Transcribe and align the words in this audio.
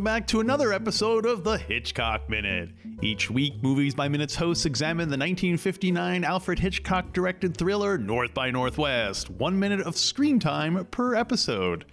welcome 0.00 0.18
back 0.18 0.26
to 0.26 0.40
another 0.40 0.72
episode 0.72 1.26
of 1.26 1.44
the 1.44 1.58
Hitchcock 1.58 2.30
Minute. 2.30 2.70
Each 3.02 3.30
week, 3.30 3.62
Movies 3.62 3.94
by 3.94 4.08
Minutes 4.08 4.34
hosts 4.34 4.64
examine 4.64 5.10
the 5.10 5.18
1959 5.18 6.24
Alfred 6.24 6.58
Hitchcock 6.58 7.12
directed 7.12 7.54
thriller 7.54 7.98
North 7.98 8.32
by 8.32 8.50
Northwest, 8.50 9.28
one 9.28 9.58
minute 9.58 9.82
of 9.82 9.98
screen 9.98 10.40
time 10.40 10.86
per 10.86 11.14
episode. 11.14 11.84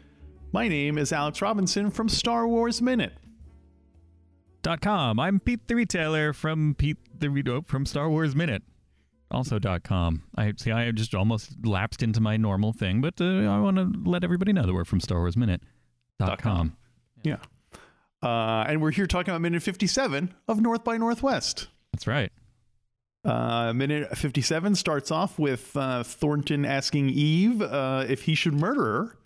My 0.54 0.70
name 0.70 0.98
is 0.98 1.12
Alex 1.12 1.42
Robinson 1.42 1.92
from 1.92 2.08
Star 2.08 2.48
Wars 2.48 2.82
Minute. 2.82 3.12
Dot 4.62 4.80
com. 4.80 5.20
I'm 5.20 5.42
Pete 5.42 5.68
the 5.68 5.76
Retailer 5.76 6.32
from 6.32 6.76
Pete 6.78 7.00
the 7.20 7.30
Re- 7.30 7.62
from 7.66 7.86
Star 7.86 8.10
Wars 8.10 8.38
Minute. 8.38 8.64
Also 9.32 9.60
dot 9.60 9.84
com. 9.84 10.24
I 10.38 10.54
see. 10.56 10.72
I 10.72 10.92
just 10.92 11.14
almost 11.14 11.58
lapsed 11.66 12.02
into 12.02 12.22
my 12.22 12.38
normal 12.38 12.72
thing, 12.72 13.02
but 13.02 13.20
uh, 13.20 13.26
I 13.26 13.60
want 13.60 13.76
to 13.76 13.92
let 14.10 14.24
everybody 14.24 14.54
know 14.54 14.66
that 14.66 14.74
we're 14.74 14.86
from 14.86 15.02
Star 15.02 15.18
Wars 15.18 15.36
Minute. 15.36 15.62
Dot 16.20 16.42
com. 16.42 16.78
Yeah. 17.22 17.40
Uh, 18.28 18.66
and 18.68 18.82
we're 18.82 18.92
here 18.92 19.08
talking 19.08 19.32
about 19.32 19.40
minute 19.40 19.64
57 19.64 20.34
of 20.50 20.60
North 20.60 20.84
by 20.84 20.98
Northwest. 20.98 21.68
That's 21.94 22.08
right. 22.08 22.30
Uh, 23.24 23.72
minute 23.72 24.18
57 24.18 24.76
starts 24.76 25.12
off 25.12 25.40
with 25.40 25.78
uh, 25.78 26.04
Thornton 26.04 26.66
asking 26.66 27.10
Eve 27.10 27.62
uh, 27.62 28.04
if 28.10 28.24
he 28.24 28.36
should 28.36 28.54
murder 28.54 28.84
her. 28.84 29.18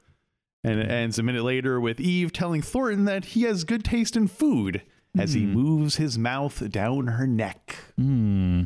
And 0.63 0.79
it 0.79 0.91
ends 0.91 1.17
a 1.17 1.23
minute 1.23 1.43
later 1.43 1.81
with 1.81 1.99
Eve 1.99 2.31
telling 2.31 2.61
Thornton 2.61 3.05
that 3.05 3.25
he 3.25 3.41
has 3.43 3.63
good 3.63 3.83
taste 3.83 4.15
in 4.15 4.27
food 4.27 4.83
as 5.17 5.33
he 5.33 5.47
moves 5.47 5.95
his 5.95 6.19
mouth 6.19 6.69
down 6.69 7.07
her 7.07 7.25
neck. 7.25 7.77
Hmm. 7.97 8.65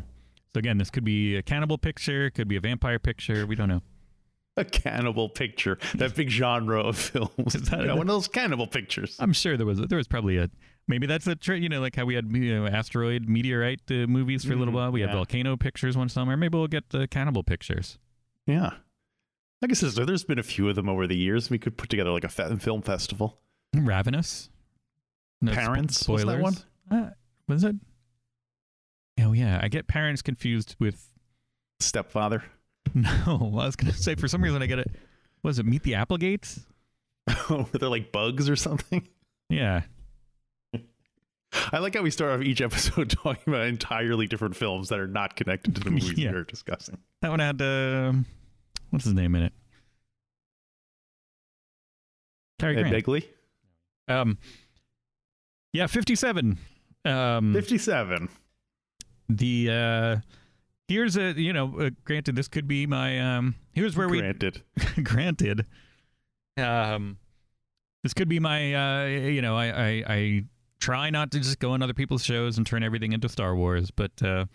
So 0.54 0.60
again, 0.60 0.78
this 0.78 0.90
could 0.90 1.06
be 1.06 1.38
a 1.38 1.42
cannibal 1.42 1.78
picture, 1.78 2.30
could 2.30 2.50
be 2.50 2.58
a 2.58 2.62
vampire 2.62 3.00
picture. 3.00 3.48
We 3.48 3.56
don't 3.56 3.70
know. 3.70 3.82
A 4.58 4.64
cannibal 4.66 5.28
picture, 5.30 5.78
that 5.96 6.16
big 6.16 6.30
genre 6.30 6.80
of 6.82 6.98
films. 6.98 7.56
Is 7.56 7.64
that 7.70 7.82
Yeah, 7.86 7.94
one 7.94 8.02
of 8.02 8.08
those 8.08 8.28
cannibal 8.30 8.68
pictures. 8.68 9.18
I'm 9.20 9.34
sure 9.34 9.58
there 9.58 9.66
was 9.66 9.80
there 9.82 9.98
was 9.98 10.08
probably 10.08 10.38
a 10.38 10.50
maybe 10.88 11.08
that's 11.08 11.28
a 11.28 11.36
tr- 11.36 11.56
you 11.56 11.68
know 11.68 11.82
like 11.82 11.96
how 11.98 12.06
we 12.06 12.16
had 12.16 12.32
you 12.32 12.56
know, 12.56 12.66
asteroid 12.68 13.28
meteorite 13.28 13.82
uh, 13.92 14.08
movies 14.08 14.46
for 14.46 14.54
a 14.54 14.56
little 14.56 14.74
Mm, 14.74 14.78
while. 14.78 14.92
We 14.92 15.02
had 15.02 15.12
volcano 15.12 15.58
pictures 15.58 15.98
one 15.98 16.08
summer. 16.08 16.38
Maybe 16.38 16.58
we'll 16.58 16.68
get 16.68 16.86
uh, 16.94 17.06
cannibal 17.12 17.44
pictures. 17.44 17.98
Yeah. 18.48 18.72
I 19.64 19.68
guess 19.68 19.82
there's, 19.82 19.96
there's 19.96 20.24
been 20.24 20.38
a 20.40 20.44
few 20.44 20.70
of 20.70 20.76
them 20.76 20.88
over 20.88 21.08
the 21.08 21.18
years. 21.18 21.50
We 21.50 21.58
could 21.58 21.76
put 21.78 21.90
together 21.90 22.12
like 22.12 22.24
a 22.24 22.30
fe- 22.30 22.56
film 22.58 22.82
festival. 22.82 23.40
Ravenous. 23.76 24.50
No, 25.42 25.52
Parents, 25.54 26.08
was 26.08 26.22
spoilers. 26.22 26.38
that 26.38 26.44
one? 26.44 27.04
Uh, 27.06 27.10
was 27.48 27.64
it? 27.64 27.76
Oh 29.20 29.34
yeah, 29.34 29.60
I 29.62 29.68
get 29.68 29.88
parents 29.88 30.22
confused 30.22 30.76
with. 30.80 31.10
Stepfather. 31.82 32.44
No, 32.94 33.52
I 33.60 33.66
was 33.66 33.76
gonna 33.76 33.94
say 33.94 34.16
for 34.16 34.28
some 34.28 34.42
reason 34.42 34.62
I 34.62 34.68
get 34.68 34.80
it. 34.80 34.92
Was 35.44 35.60
it 35.60 35.66
Meet 35.66 35.84
the 35.84 35.96
Applegates? 35.96 36.62
Oh, 37.50 37.68
they're 37.74 37.90
like 37.90 38.12
bugs 38.12 38.50
or 38.50 38.56
something. 38.56 39.08
Yeah, 39.50 39.82
I 41.72 41.80
like 41.80 41.96
how 41.96 42.02
we 42.02 42.12
start 42.12 42.32
off 42.40 42.46
each 42.46 42.62
episode 42.62 43.10
talking 43.24 43.54
about 43.54 43.66
entirely 43.68 44.28
different 44.28 44.56
films 44.56 44.90
that 44.90 45.00
are 45.00 45.08
not 45.08 45.36
connected 45.36 45.76
to 45.76 45.82
the 45.82 45.90
movies 45.92 46.18
Yeah. 46.18 46.32
we 46.32 46.38
are 46.38 46.44
discussing. 46.44 46.98
that 47.22 47.30
one 47.30 47.40
had 47.40 47.62
um, 47.62 48.26
what's 48.92 49.06
his 49.06 49.14
name 49.14 49.36
in 49.36 49.44
it? 49.44 49.54
Cary 52.60 52.78
Ed 52.78 52.90
Grant. 52.90 53.06
Begley, 53.06 53.26
Um, 54.08 54.38
yeah, 55.74 55.88
fifty-seven. 55.88 56.58
Um, 57.04 57.54
57. 57.54 58.30
the 59.30 59.70
uh, 59.70 60.18
here's 60.88 61.18
a 61.18 61.34
you 61.34 61.54
know, 61.54 61.80
uh, 61.80 61.90
granted, 62.04 62.36
this 62.36 62.48
could 62.48 62.68
be 62.68 62.86
my 62.88 63.20
um. 63.38 63.56
Here's 63.74 63.96
where 63.96 64.08
we 64.08 64.20
Granted. 64.20 64.64
granted 65.04 65.66
um 66.58 67.18
this 68.04 68.14
could 68.14 68.30
be 68.30 68.40
my 68.40 68.74
uh 68.74 69.06
you 69.08 69.42
know 69.42 69.58
I, 69.58 69.66
I 69.66 70.04
i 70.08 70.44
try 70.80 71.10
not 71.10 71.32
to 71.32 71.40
just 71.40 71.60
go 71.60 71.72
on 71.72 71.82
other 71.82 71.94
people's 71.94 72.24
shows 72.24 72.58
and 72.58 72.66
turn 72.66 72.82
everything 72.82 73.12
into 73.12 73.28
star 73.28 73.56
wars 73.56 73.92
but 73.92 74.12
uh 74.24 74.46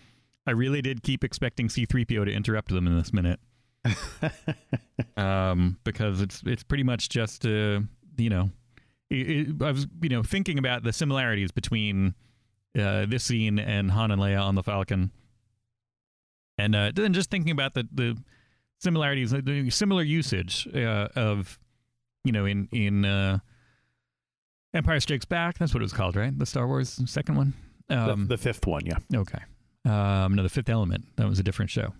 i 0.46 0.50
really 0.52 0.80
did 0.80 1.02
keep 1.02 1.24
expecting 1.24 1.68
c3po 1.68 2.24
to 2.24 2.32
interrupt 2.32 2.70
them 2.70 2.86
in 2.86 2.96
this 2.96 3.12
minute 3.12 3.38
um 5.16 5.76
because 5.84 6.20
it's 6.22 6.42
it's 6.46 6.62
pretty 6.62 6.84
much 6.84 7.10
just 7.10 7.44
uh 7.44 7.80
you 8.16 8.30
know 8.30 8.50
it, 9.10 9.30
it, 9.30 9.62
i 9.62 9.70
was 9.70 9.86
you 10.00 10.08
know 10.08 10.22
thinking 10.22 10.58
about 10.58 10.82
the 10.84 10.92
similarities 10.92 11.50
between 11.52 12.14
uh 12.78 13.04
this 13.06 13.24
scene 13.24 13.58
and 13.58 13.90
han 13.90 14.10
and 14.10 14.22
leia 14.22 14.40
on 14.42 14.54
the 14.54 14.62
falcon 14.62 15.10
and 16.64 16.74
uh 16.74 16.92
then 16.94 17.12
just 17.12 17.30
thinking 17.30 17.52
about 17.52 17.74
the 17.74 17.88
the 17.92 18.16
similarities, 18.78 19.30
the 19.30 19.68
similar 19.70 20.02
usage 20.02 20.66
uh, 20.74 21.08
of, 21.16 21.58
you 22.24 22.32
know, 22.32 22.44
in 22.46 22.68
in 22.72 23.04
uh, 23.04 23.38
Empire 24.72 25.00
Strikes 25.00 25.24
Back. 25.26 25.58
That's 25.58 25.74
what 25.74 25.82
it 25.82 25.84
was 25.84 25.92
called, 25.92 26.16
right? 26.16 26.36
The 26.38 26.46
Star 26.46 26.66
Wars 26.66 27.00
second 27.06 27.36
one. 27.36 27.52
The- 27.88 28.12
Um, 28.12 28.26
the, 28.28 28.38
fifth 28.38 28.66
one, 28.66 28.86
yeah. 28.86 28.98
okay. 29.14 29.40
Um, 29.84 30.34
no, 30.36 30.42
the 30.42 30.48
Fifth 30.48 30.68
Element. 30.68 31.04
That 31.16 31.28
was 31.28 31.38
a 31.40 31.42
different 31.42 31.70
show. 31.70 31.92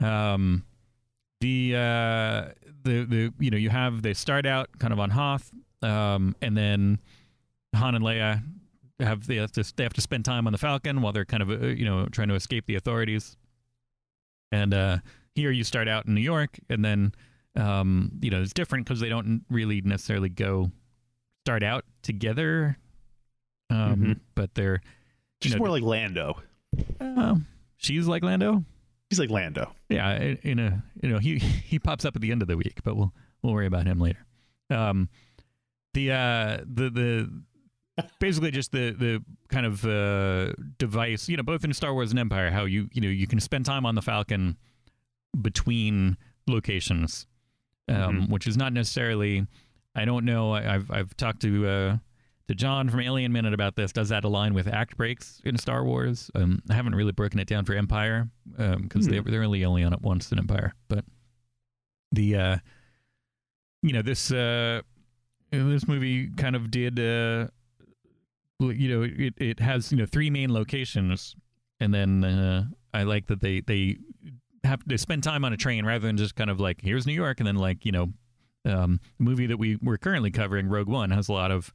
Um, 0.00 0.64
the 1.40 1.74
uh, 1.74 2.52
the 2.82 3.04
the 3.04 3.32
you 3.38 3.50
know 3.50 3.56
you 3.56 3.70
have 3.70 4.02
they 4.02 4.14
start 4.14 4.46
out 4.46 4.68
kind 4.78 4.92
of 4.92 4.98
on 5.00 5.10
Hoth, 5.10 5.50
um, 5.82 6.34
and 6.42 6.56
then 6.56 6.98
Han 7.74 7.94
and 7.94 8.04
Leia 8.04 8.42
have 9.00 9.26
they 9.26 9.36
have 9.36 9.52
to 9.52 9.72
they 9.76 9.82
have 9.82 9.92
to 9.94 10.00
spend 10.00 10.24
time 10.24 10.46
on 10.46 10.52
the 10.52 10.58
Falcon 10.58 11.02
while 11.02 11.12
they're 11.12 11.24
kind 11.24 11.42
of 11.42 11.50
uh, 11.50 11.66
you 11.66 11.84
know 11.84 12.06
trying 12.06 12.28
to 12.28 12.34
escape 12.34 12.66
the 12.66 12.76
authorities. 12.76 13.36
And 14.52 14.72
uh, 14.72 14.98
here 15.34 15.50
you 15.50 15.64
start 15.64 15.88
out 15.88 16.06
in 16.06 16.14
New 16.14 16.20
York, 16.20 16.58
and 16.70 16.84
then 16.84 17.12
um, 17.56 18.12
you 18.20 18.30
know 18.30 18.40
it's 18.40 18.52
different 18.54 18.86
because 18.86 19.00
they 19.00 19.08
don't 19.08 19.44
really 19.50 19.80
necessarily 19.82 20.28
go 20.28 20.70
start 21.44 21.62
out 21.62 21.84
together, 22.02 22.78
um, 23.70 23.96
Mhm. 23.96 24.20
but 24.34 24.54
they're 24.54 24.80
Just 25.40 25.54
know, 25.56 25.58
more 25.60 25.70
like 25.70 25.82
Lando. 25.82 26.40
uh, 27.00 27.36
she's 27.76 28.06
like 28.06 28.22
Lando. 28.22 28.64
He's 29.10 29.18
like 29.20 29.30
Lando. 29.30 29.72
Yeah, 29.88 30.16
in 30.42 30.58
a 30.58 30.82
you 31.02 31.08
know 31.10 31.18
he 31.18 31.38
he 31.38 31.78
pops 31.78 32.04
up 32.04 32.16
at 32.16 32.22
the 32.22 32.32
end 32.32 32.42
of 32.42 32.48
the 32.48 32.56
week, 32.56 32.80
but 32.84 32.96
we'll 32.96 33.12
we'll 33.42 33.52
worry 33.52 33.66
about 33.66 33.86
him 33.86 34.00
later. 34.00 34.24
Um, 34.70 35.08
the 35.94 36.12
uh 36.12 36.56
the 36.66 36.90
the 36.90 37.42
basically 38.18 38.50
just 38.50 38.72
the 38.72 38.90
the 38.92 39.22
kind 39.48 39.64
of 39.66 39.84
uh 39.84 40.52
device 40.78 41.28
you 41.28 41.36
know 41.36 41.42
both 41.42 41.64
in 41.64 41.72
Star 41.72 41.94
Wars 41.94 42.10
and 42.10 42.18
Empire 42.18 42.50
how 42.50 42.64
you 42.64 42.88
you 42.92 43.00
know 43.00 43.08
you 43.08 43.26
can 43.26 43.40
spend 43.40 43.64
time 43.64 43.86
on 43.86 43.94
the 43.94 44.02
Falcon 44.02 44.56
between 45.40 46.16
locations, 46.46 47.26
um, 47.88 48.28
which 48.30 48.46
is 48.46 48.56
not 48.56 48.72
necessarily. 48.72 49.46
I 49.94 50.04
don't 50.04 50.24
know. 50.24 50.52
I- 50.52 50.74
I've 50.74 50.90
I've 50.90 51.16
talked 51.16 51.40
to 51.42 51.66
uh, 51.66 51.96
to 52.48 52.54
John 52.54 52.88
from 52.90 53.00
Alien 53.00 53.32
Minute 53.32 53.54
about 53.54 53.76
this. 53.76 53.92
Does 53.92 54.08
that 54.10 54.24
align 54.24 54.54
with 54.54 54.66
act 54.68 54.96
breaks 54.96 55.40
in 55.44 55.56
Star 55.58 55.84
Wars? 55.84 56.30
Um, 56.34 56.62
I 56.70 56.74
haven't 56.74 56.94
really 56.94 57.12
broken 57.12 57.38
it 57.40 57.48
down 57.48 57.64
for 57.64 57.74
Empire 57.74 58.28
because 58.56 59.06
they 59.08 59.20
they're 59.20 59.40
really 59.40 59.64
only 59.64 59.84
on 59.84 59.92
it 59.92 60.02
once 60.02 60.30
in 60.32 60.38
Empire. 60.38 60.74
But 60.88 61.04
the 62.12 62.36
uh, 62.36 62.56
you 63.82 63.92
know 63.92 64.02
this 64.02 64.30
uh, 64.30 64.82
this 65.50 65.88
movie 65.88 66.28
kind 66.36 66.56
of 66.56 66.70
did 66.70 66.98
uh, 67.00 67.48
you 68.60 68.88
know 68.88 69.02
it 69.02 69.34
it 69.36 69.60
has 69.60 69.92
you 69.92 69.98
know 69.98 70.06
three 70.06 70.30
main 70.30 70.52
locations, 70.52 71.36
and 71.80 71.92
then 71.92 72.24
uh, 72.24 72.64
I 72.94 73.02
like 73.02 73.26
that 73.26 73.40
they 73.40 73.60
they 73.60 73.98
have 74.64 74.82
they 74.86 74.96
spend 74.96 75.22
time 75.22 75.44
on 75.44 75.52
a 75.52 75.56
train 75.56 75.84
rather 75.84 76.06
than 76.06 76.16
just 76.16 76.34
kind 76.34 76.50
of 76.50 76.60
like 76.60 76.80
here's 76.82 77.06
New 77.06 77.14
York 77.14 77.40
and 77.40 77.46
then 77.46 77.56
like 77.56 77.84
you 77.84 77.92
know 77.92 78.12
um, 78.64 79.00
the 79.18 79.24
movie 79.24 79.46
that 79.46 79.58
we 79.58 79.76
we're 79.82 79.98
currently 79.98 80.30
covering 80.30 80.68
Rogue 80.68 80.88
One 80.88 81.10
has 81.10 81.28
a 81.28 81.32
lot 81.32 81.50
of 81.50 81.72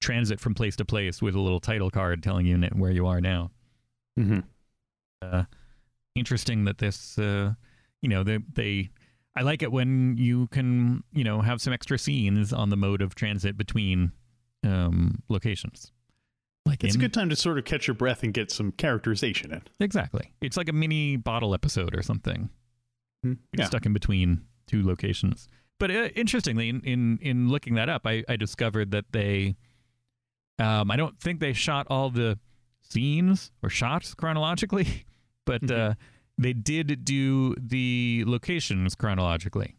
transit 0.00 0.40
from 0.40 0.54
place 0.54 0.76
to 0.76 0.84
place 0.84 1.20
with 1.20 1.34
a 1.34 1.40
little 1.40 1.60
title 1.60 1.90
card 1.90 2.22
telling 2.22 2.46
you 2.46 2.58
where 2.72 2.90
you 2.90 3.06
are 3.06 3.20
now. 3.20 3.50
Mm-hmm. 4.18 4.40
Uh, 5.22 5.44
interesting 6.14 6.64
that 6.64 6.78
this 6.78 7.18
uh, 7.18 7.52
you 8.00 8.08
know 8.08 8.22
they 8.22 8.38
they 8.52 8.90
I 9.36 9.42
like 9.42 9.62
it 9.62 9.72
when 9.72 10.16
you 10.16 10.48
can 10.48 11.02
you 11.12 11.24
know 11.24 11.40
have 11.40 11.60
some 11.60 11.72
extra 11.72 11.98
scenes 11.98 12.52
on 12.52 12.70
the 12.70 12.76
mode 12.76 13.02
of 13.02 13.14
transit 13.14 13.56
between 13.56 14.12
um, 14.64 15.22
locations. 15.28 15.92
Like 16.70 16.84
It's 16.84 16.94
a 16.94 16.98
good 16.98 17.12
time 17.12 17.28
to 17.30 17.36
sort 17.36 17.58
of 17.58 17.64
catch 17.64 17.86
your 17.88 17.94
breath 17.94 18.22
and 18.22 18.32
get 18.32 18.50
some 18.52 18.70
characterization 18.72 19.52
in. 19.52 19.62
Exactly. 19.80 20.32
It's 20.40 20.56
like 20.56 20.68
a 20.68 20.72
mini 20.72 21.16
bottle 21.16 21.52
episode 21.52 21.94
or 21.96 22.02
something. 22.02 22.48
You're 23.24 23.36
Yeah. 23.56 23.64
stuck 23.66 23.84
in 23.86 23.92
between 23.92 24.42
two 24.68 24.82
locations. 24.84 25.48
But 25.80 25.90
uh, 25.90 26.08
interestingly, 26.14 26.68
in, 26.68 26.80
in 26.82 27.18
in 27.20 27.48
looking 27.48 27.74
that 27.74 27.88
up, 27.88 28.06
I, 28.06 28.22
I 28.28 28.36
discovered 28.36 28.92
that 28.92 29.06
they, 29.12 29.56
um, 30.58 30.90
I 30.90 30.96
don't 30.96 31.18
think 31.20 31.40
they 31.40 31.52
shot 31.52 31.86
all 31.90 32.10
the 32.10 32.38
scenes 32.82 33.50
or 33.62 33.68
shots 33.70 34.14
chronologically, 34.14 35.04
but 35.46 35.62
Mhm. 35.62 35.90
uh, 35.90 35.94
they 36.38 36.52
did 36.52 37.04
do 37.04 37.54
the 37.56 38.24
locations 38.26 38.94
chronologically. 38.94 39.76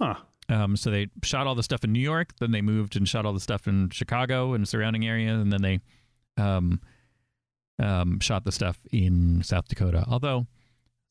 Huh. 0.00 0.16
Um, 0.48 0.76
so 0.76 0.90
they 0.90 1.08
shot 1.22 1.46
all 1.46 1.54
the 1.54 1.62
stuff 1.62 1.84
in 1.84 1.92
New 1.92 2.00
York, 2.00 2.34
then 2.40 2.50
they 2.50 2.60
moved 2.60 2.96
and 2.96 3.08
shot 3.08 3.24
all 3.24 3.32
the 3.32 3.40
stuff 3.40 3.66
in 3.68 3.88
Chicago 3.90 4.52
and 4.52 4.68
surrounding 4.68 5.06
area, 5.06 5.32
and 5.34 5.52
then 5.52 5.62
they 5.62 5.80
um, 6.36 6.80
um, 7.78 8.20
shot 8.20 8.44
the 8.44 8.52
stuff 8.52 8.78
in 8.90 9.42
South 9.42 9.68
Dakota. 9.68 10.04
Although 10.08 10.46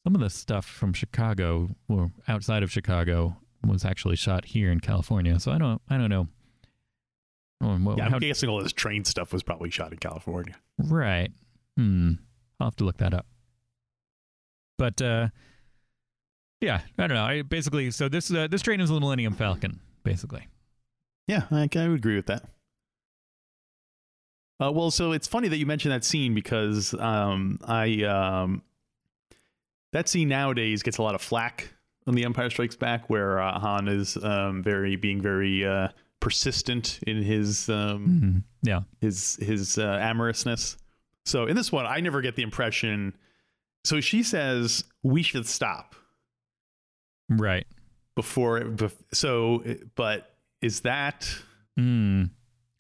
some 0.05 0.15
of 0.15 0.21
the 0.21 0.29
stuff 0.29 0.65
from 0.65 0.93
Chicago 0.93 1.75
or 1.87 2.11
outside 2.27 2.63
of 2.63 2.71
Chicago 2.71 3.37
was 3.65 3.85
actually 3.85 4.15
shot 4.17 4.45
here 4.45 4.71
in 4.71 4.79
California. 4.79 5.39
So 5.39 5.51
I 5.51 5.57
don't 5.57 5.81
I 5.89 5.97
don't 5.97 6.09
know 6.09 6.27
Oh, 7.61 7.79
well, 7.81 7.95
Yeah, 7.97 8.05
I'm 8.07 8.11
how- 8.11 8.19
guessing 8.19 8.49
all 8.49 8.61
this 8.61 8.73
train 8.73 9.05
stuff 9.05 9.31
was 9.31 9.41
probably 9.41 9.69
shot 9.69 9.93
in 9.93 9.97
California. 9.99 10.55
right. 10.77 11.31
Hmm. 11.77 12.13
I'll 12.59 12.67
have 12.67 12.75
to 12.77 12.83
look 12.83 12.97
that 12.97 13.13
up. 13.13 13.25
But 14.77 15.01
uh, 15.01 15.29
yeah, 16.61 16.81
I 16.97 17.07
don't 17.07 17.15
know. 17.15 17.23
I 17.23 17.41
basically 17.41 17.89
so 17.91 18.09
this 18.09 18.31
uh, 18.31 18.47
this 18.47 18.61
train 18.61 18.81
is 18.81 18.89
the 18.89 18.99
Millennium 18.99 19.33
Falcon, 19.33 19.79
basically. 20.03 20.47
Yeah, 21.27 21.43
I, 21.51 21.69
I 21.75 21.87
would 21.87 21.99
agree 21.99 22.15
with 22.17 22.25
that. 22.27 22.43
Uh, 24.61 24.71
well, 24.71 24.91
so 24.91 25.11
it's 25.11 25.27
funny 25.27 25.47
that 25.47 25.57
you 25.57 25.65
mentioned 25.65 25.93
that 25.93 26.03
scene 26.05 26.33
because 26.33 26.93
um, 26.95 27.59
I 27.65 28.03
um, 28.03 28.61
that 29.91 30.07
scene 30.07 30.29
nowadays 30.29 30.83
gets 30.83 30.97
a 30.97 31.01
lot 31.03 31.15
of 31.15 31.21
flack 31.21 31.73
on 32.07 32.15
The 32.15 32.23
Empire 32.25 32.49
Strikes 32.49 32.75
Back, 32.75 33.09
where 33.09 33.39
uh, 33.41 33.59
Han 33.59 33.87
is 33.87 34.17
um, 34.23 34.61
very 34.63 34.95
being 34.95 35.21
very 35.21 35.65
uh, 35.65 35.89
persistent 36.19 36.99
in 37.07 37.21
his 37.23 37.67
um, 37.69 38.07
Mm-hmm. 38.07 38.37
Yeah. 38.61 38.81
his 39.01 39.37
his 39.41 39.77
uh, 39.77 39.99
amorousness. 40.01 40.77
So 41.25 41.45
in 41.47 41.55
this 41.55 41.71
one, 41.71 41.85
I 41.85 41.99
never 41.99 42.21
get 42.21 42.35
the 42.35 42.43
impression. 42.43 43.15
So 43.83 43.99
she 44.01 44.23
says 44.23 44.83
we 45.03 45.23
should 45.23 45.45
stop 45.47 45.95
Right. 47.29 47.65
before. 48.15 48.61
Bef- 48.61 48.93
so, 49.13 49.63
but 49.95 50.35
is 50.61 50.81
that 50.81 51.27
Mm. 51.77 52.29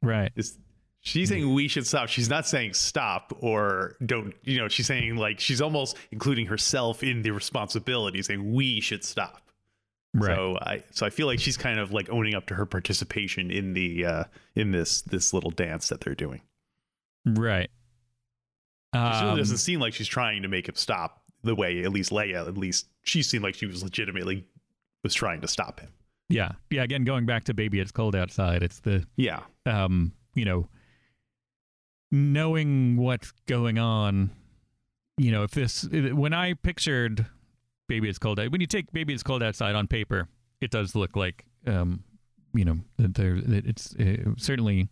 Right. 0.01 0.31
is 0.35 0.57
she's 1.03 1.29
saying 1.29 1.53
we 1.53 1.67
should 1.67 1.85
stop? 1.85 2.09
She's 2.09 2.29
not 2.29 2.47
saying 2.47 2.73
stop 2.73 3.31
or 3.39 3.95
don't. 4.05 4.33
You 4.43 4.57
know, 4.59 4.67
she's 4.67 4.87
saying 4.87 5.15
like 5.15 5.39
she's 5.39 5.61
almost 5.61 5.95
including 6.11 6.47
herself 6.47 7.03
in 7.03 7.21
the 7.21 7.31
responsibility, 7.31 8.21
saying 8.23 8.53
we 8.53 8.81
should 8.81 9.03
stop. 9.03 9.41
Right. 10.15 10.35
So 10.35 10.57
I 10.61 10.83
so 10.91 11.05
I 11.05 11.09
feel 11.09 11.27
like 11.27 11.39
she's 11.39 11.57
kind 11.57 11.79
of 11.79 11.91
like 11.91 12.09
owning 12.09 12.35
up 12.35 12.45
to 12.47 12.55
her 12.55 12.65
participation 12.65 13.49
in 13.51 13.73
the 13.73 14.05
uh 14.05 14.23
in 14.55 14.71
this 14.71 15.01
this 15.01 15.33
little 15.33 15.51
dance 15.51 15.89
that 15.89 16.01
they're 16.01 16.15
doing. 16.15 16.41
right. 17.25 17.69
She 18.93 18.99
really 18.99 19.31
Um, 19.31 19.37
doesn't 19.37 19.57
seem 19.57 19.79
like 19.79 19.93
she's 19.95 20.07
trying 20.07 20.43
to 20.43 20.47
make 20.47 20.69
him 20.69 20.75
stop 20.75 21.23
the 21.43 21.55
way 21.55 21.83
at 21.83 21.91
least 21.91 22.11
Leia, 22.11 22.47
at 22.47 22.57
least 22.57 22.87
she 23.03 23.23
seemed 23.23 23.43
like 23.43 23.55
she 23.55 23.65
was 23.65 23.81
legitimately 23.83 24.45
was 25.03 25.13
trying 25.15 25.41
to 25.41 25.47
stop 25.47 25.79
him. 25.79 25.89
yeah. 26.29 26.51
Yeah. 26.69 26.83
Again, 26.83 27.03
going 27.03 27.25
back 27.25 27.43
to 27.45 27.53
baby, 27.55 27.79
it's 27.79 27.91
cold 27.91 28.15
outside. 28.15 28.61
It's 28.63 28.79
the 28.81 29.05
Yeah. 29.17 29.41
um, 29.65 30.13
you 30.35 30.45
know, 30.45 30.67
knowing 32.13 32.95
what's 32.95 33.31
going 33.47 33.79
on, 33.79 34.29
you 35.17 35.31
know, 35.31 35.41
if 35.41 35.51
this, 35.51 35.83
when 35.91 36.31
I 36.31 36.53
pictured 36.53 37.25
Baby 37.89 38.07
It's 38.07 38.19
Cold, 38.19 38.37
when 38.37 38.61
you 38.61 38.67
take 38.67 38.91
Baby 38.91 39.15
It's 39.15 39.23
Cold 39.23 39.41
Outside 39.41 39.73
on 39.73 39.87
paper, 39.87 40.27
it 40.61 40.69
does 40.69 40.95
look 40.95 41.15
like, 41.15 41.43
um, 41.65 42.03
you 42.53 42.65
know, 42.65 42.77
that 42.99 43.15
there, 43.15 43.41
it's 43.43 43.95
uh, 43.95 44.31
certainly, 44.37 44.89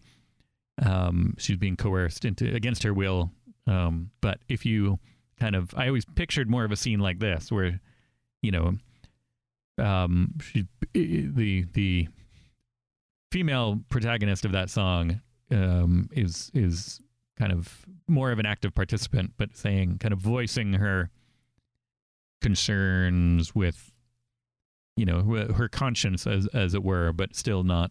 um, 0.83 1.35
she's 1.38 1.57
being 1.57 1.77
coerced 1.77 2.25
into 2.25 2.51
against 2.56 2.81
her 2.81 2.94
will. 2.94 3.29
Um, 3.67 4.09
but 4.21 4.39
if 4.50 4.65
you 4.65 4.97
kind 5.39 5.56
of, 5.56 5.75
I 5.77 5.88
always 5.88 6.06
pictured 6.06 6.50
more 6.50 6.63
of 6.65 6.71
a 6.71 6.75
scene 6.75 7.00
like 7.00 7.19
this 7.19 7.51
where, 7.51 7.79
you 8.41 8.51
know, 8.51 8.77
um, 9.77 10.33
she, 10.41 10.65
the, 10.94 11.67
the, 11.71 12.07
female 13.31 13.79
protagonist 13.88 14.44
of 14.44 14.51
that 14.51 14.69
song 14.69 15.21
um, 15.51 16.09
is 16.12 16.51
is 16.53 17.00
kind 17.41 17.51
of 17.51 17.88
more 18.07 18.31
of 18.31 18.38
an 18.38 18.45
active 18.45 18.75
participant, 18.75 19.31
but 19.35 19.57
saying 19.57 19.97
kind 19.97 20.13
of 20.13 20.19
voicing 20.19 20.73
her 20.73 21.09
concerns 22.39 23.55
with 23.55 23.91
you 24.95 25.05
know 25.05 25.21
her 25.55 25.67
conscience 25.67 26.27
as 26.27 26.45
as 26.53 26.75
it 26.75 26.83
were, 26.83 27.11
but 27.11 27.35
still 27.35 27.63
not 27.63 27.89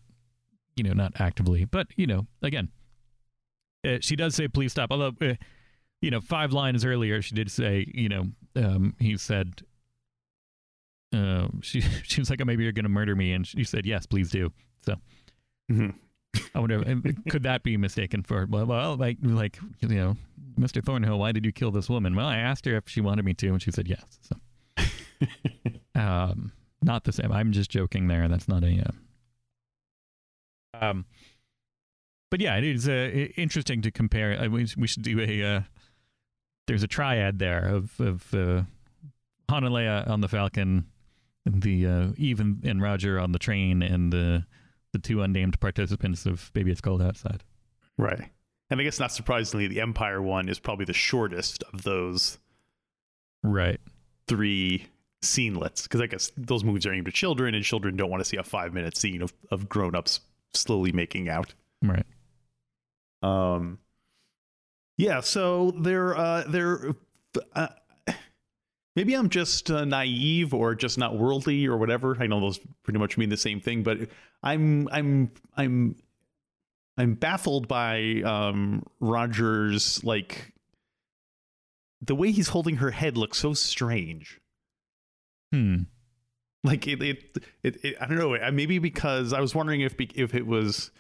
you 0.77 0.85
know 0.85 0.93
not 0.93 1.21
actively. 1.21 1.65
But 1.65 1.89
you 1.97 2.07
know 2.07 2.29
again, 2.43 2.69
uh, 3.85 3.99
she 4.01 4.15
does 4.15 4.37
say 4.37 4.47
please 4.47 4.71
stop. 4.71 4.93
Although 4.93 5.15
uh, 5.21 5.35
you 6.01 6.13
know 6.13 6.21
five 6.21 6.53
lines 6.53 6.85
earlier 6.85 7.21
she 7.21 7.35
did 7.35 7.51
say 7.51 7.85
you 7.93 8.09
know 8.09 8.27
um, 8.55 8.95
he 9.01 9.17
said. 9.17 9.63
Uh, 11.13 11.49
she 11.61 11.81
she 12.05 12.21
was 12.21 12.31
like, 12.31 12.41
oh, 12.41 12.45
maybe 12.45 12.63
you're 12.63 12.73
going 12.73 12.85
to 12.85 12.89
murder 12.89 13.17
me, 13.17 13.33
and 13.33 13.45
she 13.45 13.65
said, 13.65 13.85
yes, 13.85 14.07
please 14.07 14.31
do. 14.31 14.53
Mhm. 15.69 15.95
I 16.55 16.59
wonder, 16.59 16.83
could 17.29 17.43
that 17.43 17.63
be 17.63 17.77
mistaken 17.77 18.23
for 18.23 18.47
well, 18.47 18.67
well, 18.67 18.97
like, 18.97 19.19
like 19.23 19.59
you 19.81 19.89
know, 19.89 20.17
Mr. 20.59 20.85
Thornhill, 20.85 21.19
why 21.19 21.33
did 21.33 21.45
you 21.45 21.53
kill 21.53 21.71
this 21.71 21.89
woman? 21.89 22.15
Well, 22.15 22.27
I 22.27 22.37
asked 22.37 22.67
her 22.67 22.77
if 22.77 22.89
she 22.89 23.01
wanted 23.01 23.25
me 23.25 23.35
to, 23.35 23.49
and 23.49 23.63
she 23.63 23.71
said 23.71 23.89
yes. 23.89 24.05
So, 24.21 24.37
um, 26.01 26.53
not 26.83 27.05
the 27.05 27.13
same. 27.13 27.33
I'm 27.33 27.53
just 27.53 27.71
joking 27.71 28.09
there. 28.09 28.29
That's 28.29 28.49
not 28.49 28.65
a. 28.65 28.85
Uh, 30.75 30.85
um, 30.85 31.05
but 32.31 32.41
yeah, 32.41 32.57
it 32.57 32.65
is 32.65 32.89
uh, 32.89 33.11
interesting 33.37 33.83
to 33.83 33.91
compare. 33.91 34.39
I, 34.41 34.49
we, 34.49 34.67
we 34.77 34.87
should 34.87 35.03
do 35.03 35.21
a. 35.21 35.57
Uh, 35.57 35.61
there's 36.67 36.83
a 36.83 36.89
triad 36.89 37.39
there 37.39 37.67
of 37.67 38.01
of 38.01 38.33
uh, 38.35 38.63
Han 39.49 39.65
and 39.65 39.75
Leia 39.75 40.09
on 40.09 40.21
the 40.21 40.29
Falcon, 40.29 40.87
and 41.45 41.63
the 41.63 41.87
uh, 41.87 42.07
Eve 42.17 42.41
and, 42.41 42.65
and 42.65 42.81
Roger 42.81 43.19
on 43.19 43.33
the 43.33 43.39
train, 43.39 43.83
and 43.83 44.13
the 44.13 44.45
the 44.93 44.99
two 44.99 45.23
unnamed 45.23 45.61
participants 45.61 46.27
of 46.27 46.51
Baby 46.53 46.71
It's 46.71 46.81
Cold 46.81 47.03
Outside. 47.03 47.43
Right. 47.99 48.31
And 48.71 48.81
I 48.81 48.85
guess 48.85 49.01
not 49.01 49.13
surprisingly, 49.13 49.67
the 49.67 49.81
Empire 49.81 50.23
one 50.23 50.49
is 50.49 50.59
probably 50.59 50.85
the 50.85 50.93
shortest 50.93 51.63
of 51.73 51.83
those 51.83 52.39
Right. 53.43 53.81
three 54.29 54.87
scenelets 55.23 55.83
because 55.85 56.01
I 56.01 56.07
guess 56.07 56.31
those 56.37 56.65
movies 56.65 56.87
are 56.87 56.93
aimed 56.95 57.09
at 57.09 57.15
children, 57.15 57.55
and 57.55 57.65
children 57.65 57.97
don't 57.97 58.11
want 58.11 58.21
to 58.23 58.25
see 58.25 58.37
a 58.37 58.43
five 58.43 58.73
minute 58.73 58.97
scene 58.97 59.23
of, 59.23 59.33
of 59.51 59.69
grown 59.69 59.95
ups 59.95 60.21
slowly 60.55 60.93
making 60.93 61.29
out. 61.29 61.55
Right. 61.83 62.07
Um, 63.23 63.79
yeah, 64.97 65.21
so 65.21 65.73
they're 65.73 66.17
uh, 66.17 66.45
they're 66.47 66.95
uh, 67.55 67.69
maybe 68.97 69.15
I'm 69.15 69.29
just 69.29 69.71
uh, 69.71 69.85
naive 69.85 70.55
or 70.55 70.75
just 70.75 70.99
not 70.99 71.17
worldly 71.17 71.67
or 71.67 71.77
whatever. 71.77 72.17
I 72.21 72.27
know 72.27 72.41
those 72.41 72.61
pretty 72.83 72.99
much 72.99 73.17
mean 73.19 73.29
the 73.29 73.37
same 73.37 73.61
thing, 73.61 73.83
but 73.83 73.99
I'm 74.43 74.89
I'm 74.91 75.31
I'm 75.57 75.97
I'm 76.97 77.15
baffled 77.15 77.69
by 77.69 78.23
um, 78.25 78.85
Rogers 79.01 80.03
like 80.05 80.53
the 82.03 82.15
way 82.15 82.31
he's 82.31 82.49
holding 82.49 82.77
her 82.77 82.91
head 82.91 83.17
looks 83.17 83.39
so 83.39 83.55
strange. 83.55 84.41
Hmm. 85.53 85.83
Like 86.63 86.87
it, 86.87 87.03
it, 87.03 87.39
it, 87.63 87.85
it 87.85 87.97
I 88.01 88.07
don't 88.07 88.19
know. 88.19 88.51
Maybe 88.53 88.79
because 88.79 89.33
I 89.33 89.41
was 89.41 89.55
wondering 89.55 89.81
if 89.81 89.95
if 89.99 90.35
it 90.35 90.47
was 90.47 90.91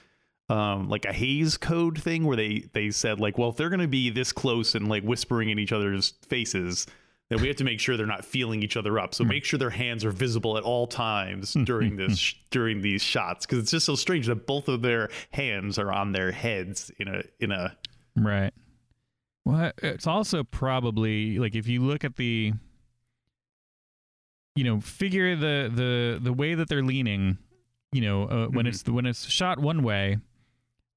um 0.49 0.89
like 0.89 1.05
a 1.05 1.13
Hays 1.13 1.57
Code 1.57 2.01
thing 2.01 2.25
where 2.25 2.37
they 2.37 2.71
they 2.73 2.91
said 2.91 3.21
like, 3.21 3.37
well, 3.37 3.51
if 3.51 3.57
they're 3.57 3.69
gonna 3.69 3.87
be 3.89 4.11
this 4.11 4.33
close 4.33 4.75
and 4.75 4.89
like 4.89 5.03
whispering 5.03 5.51
in 5.51 5.59
each 5.59 5.73
other's 5.73 6.15
faces, 6.29 6.87
then 7.31 7.41
we 7.41 7.47
have 7.49 7.57
to 7.57 7.65
make 7.65 7.81
sure 7.81 7.97
they're 7.97 8.07
not 8.07 8.25
feeling 8.25 8.63
each 8.63 8.77
other 8.77 8.99
up. 8.99 9.15
So 9.15 9.25
make 9.25 9.45
sure 9.45 9.59
their 9.59 9.71
hands 9.71 10.05
are 10.05 10.11
visible 10.11 10.59
at 10.59 10.63
all 10.65 10.87
times 10.87 11.55
during 11.65 11.97
this 11.97 12.35
during 12.51 12.83
these 12.83 13.03
shots 13.03 13.47
because 13.47 13.61
it's 13.61 13.71
just 13.71 13.87
so 13.87 13.95
strange 13.95 14.27
that 14.27 14.47
both 14.47 14.69
of 14.69 14.83
their 14.83 15.09
hands 15.31 15.79
are 15.79 15.91
on 15.93 16.13
their 16.13 16.33
heads 16.33 16.91
in 16.99 17.09
a 17.09 17.23
in 17.39 17.51
a 17.53 17.77
Right. 18.17 18.53
Well, 19.47 19.73
it's 19.83 20.07
also 20.07 20.45
probably 20.45 21.39
like 21.39 21.55
if 21.55 21.67
you 21.67 21.81
look 21.83 22.05
at 22.05 22.17
the, 22.17 22.53
you 24.57 24.65
know, 24.65 24.81
figure 24.81 25.37
the 25.37 25.71
the 25.75 26.19
the 26.21 26.33
way 26.33 26.55
that 26.55 26.69
they're 26.69 26.83
leaning, 26.83 27.39
you 27.93 28.01
know, 28.01 28.25
uh, 28.25 28.47
when 28.49 28.67
Mhm. 28.67 28.69
it's 28.69 28.89
when 28.89 29.07
it's 29.07 29.27
shot 29.29 29.59
one 29.59 29.83
way, 29.83 30.19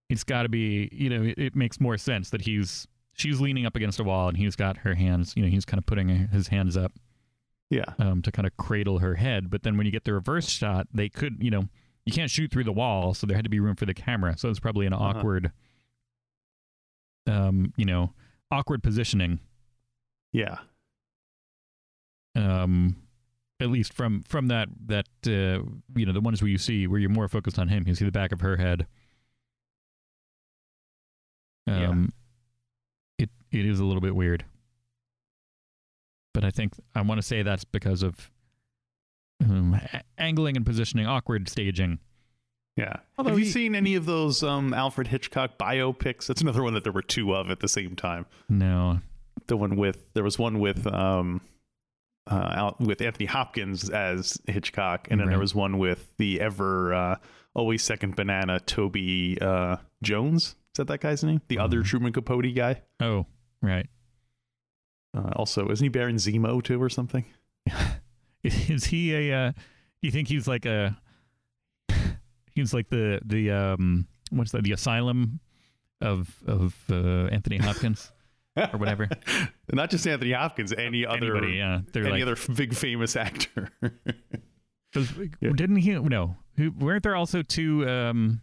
it's 0.10 0.24
got 0.24 0.44
to 0.44 0.50
be, 0.50 0.90
you 0.92 1.10
know, 1.10 1.24
it, 1.24 1.38
it 1.38 1.56
makes 1.56 1.80
more 1.80 1.98
sense 1.98 2.32
that 2.32 2.42
he's 2.42 2.88
she's 3.14 3.40
leaning 3.40 3.66
up 3.66 3.76
against 3.76 4.00
a 4.00 4.04
wall 4.04 4.28
and 4.28 4.38
he's 4.38 4.56
got 4.56 4.78
her 4.78 4.96
hands, 4.96 5.34
you 5.36 5.44
know, 5.44 5.50
he's 5.50 5.66
kind 5.66 5.78
of 5.80 5.86
putting 5.86 6.10
his 6.10 6.48
hands 6.50 6.76
up 6.78 6.92
yeah 7.70 7.86
um, 7.98 8.22
to 8.22 8.32
kind 8.32 8.46
of 8.46 8.56
cradle 8.58 9.00
her 9.00 9.16
head. 9.16 9.50
But 9.50 9.64
then 9.64 9.78
when 9.78 9.86
you 9.86 9.92
get 9.92 10.04
the 10.04 10.14
reverse 10.14 10.50
shot, 10.50 10.88
they 10.94 11.10
could, 11.10 11.38
you 11.42 11.50
know, 11.52 11.70
you 12.06 12.12
can't 12.14 12.30
shoot 12.30 12.52
through 12.52 12.66
the 12.66 12.74
wall, 12.74 13.14
so 13.14 13.26
there 13.26 13.36
had 13.36 13.46
to 13.46 13.50
be 13.50 13.60
room 13.60 13.76
for 13.76 13.86
the 13.86 13.94
camera. 13.94 14.38
So 14.38 14.50
it's 14.50 14.60
probably 14.60 14.86
an 14.86 14.94
Uh-huh. 14.94 15.06
awkward, 15.06 15.52
um, 17.28 17.74
you 17.78 17.86
know, 17.86 18.14
awkward 18.52 18.84
positioning. 18.84 19.40
yeah 20.34 20.58
Um, 22.36 22.98
at 23.60 23.70
least 23.70 23.94
from 23.94 24.24
from 24.24 24.48
that 24.48 24.68
that 24.88 25.08
uh, 25.26 25.64
you 25.96 26.06
know 26.06 26.12
the 26.12 26.20
ones 26.20 26.42
where 26.42 26.50
you 26.50 26.58
see 26.58 26.86
where 26.88 27.00
you're 27.00 27.10
more 27.10 27.28
focused 27.28 27.58
on 27.60 27.70
him, 27.70 27.84
you 27.88 27.96
see 27.96 28.06
the 28.06 28.12
back 28.12 28.32
of 28.32 28.42
her 28.42 28.58
head. 28.58 28.88
Yeah. 31.68 31.88
Um, 31.90 32.06
it 32.08 32.23
it 33.54 33.66
is 33.66 33.80
a 33.80 33.86
little 33.86 34.02
bit 34.02 34.16
weird, 34.16 34.46
but 36.34 36.44
I 36.44 36.52
think 36.52 36.74
I 36.96 37.02
want 37.02 37.20
to 37.20 37.24
say 37.28 37.44
that's 37.44 37.64
because 37.64 38.04
of 38.04 38.30
um, 39.44 39.74
a- 39.94 40.02
angling 40.18 40.58
and 40.58 40.66
positioning, 40.66 41.06
awkward 41.06 41.50
staging. 41.50 42.00
Yeah. 42.76 42.98
Although 43.18 43.32
Have 43.32 43.40
you 43.40 43.46
he- 43.46 43.52
seen 43.52 43.76
any 43.76 43.96
of 43.96 44.06
those 44.06 44.42
um, 44.42 44.74
Alfred 44.74 45.08
Hitchcock 45.08 45.58
biopics? 45.60 46.26
That's 46.28 46.42
another 46.42 46.64
one 46.64 46.74
that 46.74 46.84
there 46.84 46.94
were 46.94 47.04
two 47.04 47.36
of 47.36 47.52
at 47.52 47.60
the 47.60 47.68
same 47.68 47.96
time. 47.96 48.26
No, 48.50 49.00
The 49.48 49.58
one 49.58 49.76
with 49.76 50.12
there 50.14 50.24
was 50.24 50.40
one 50.40 50.60
with 50.60 50.88
um, 50.88 51.42
uh, 52.32 52.52
out 52.56 52.80
with 52.82 53.02
Anthony 53.02 53.26
Hopkins 53.26 53.90
as 53.90 54.40
Hitchcock, 54.48 55.08
and 55.12 55.20
then 55.20 55.30
there 55.30 55.40
was 55.40 55.54
one 55.54 55.78
with 55.78 56.14
the 56.18 56.40
ever 56.42 56.94
uh, 56.94 57.16
always 57.54 57.84
second 57.84 58.16
banana 58.16 58.60
Toby 58.62 59.38
uh, 59.40 59.76
Jones. 60.02 60.44
Is 60.74 60.78
that 60.78 60.88
that 60.88 61.02
guy's 61.02 61.24
name? 61.24 61.42
The 61.50 61.60
other 61.60 61.82
Mhm. 61.82 61.86
Truman 61.86 62.14
Capote 62.14 62.56
guy. 62.56 62.82
Oh, 63.00 63.28
right. 63.70 63.88
Uh, 65.16 65.32
also, 65.36 65.70
isn't 65.70 65.84
he 65.84 65.90
Baron 65.90 66.16
Zemo 66.16 66.64
too, 66.64 66.82
or 66.82 66.90
something? 66.90 67.26
Is 68.44 68.86
he 68.86 69.14
a? 69.14 69.48
Uh, 69.48 69.52
do 69.52 69.58
you 70.02 70.12
think 70.12 70.28
he's 70.28 70.48
like 70.48 70.66
a? 70.66 70.98
He's 72.56 72.72
like 72.72 72.90
the 72.90 73.20
the 73.26 73.50
um 73.50 74.08
what's 74.30 74.52
that? 74.52 74.64
The 74.64 74.74
asylum 74.74 75.40
of 76.02 76.30
of 76.46 76.76
uh, 76.92 77.28
Anthony 77.28 77.58
Hopkins 77.58 78.12
or 78.56 78.78
whatever. 78.78 79.10
Not 79.74 79.90
just 79.90 80.06
Anthony 80.06 80.34
Hopkins, 80.34 80.72
any 80.74 81.06
other 81.06 81.36
Anybody, 81.38 81.54
yeah. 81.54 81.82
Any 81.96 82.10
like, 82.10 82.22
other 82.22 82.38
big 82.56 82.76
famous 82.76 83.16
actor. 83.16 83.70
Yeah. 83.82 85.52
didn't 85.56 85.78
he? 85.78 85.94
No, 85.94 86.36
who, 86.58 86.72
weren't 86.72 87.04
there 87.04 87.16
also 87.16 87.42
two? 87.42 87.90
Um, 87.90 88.42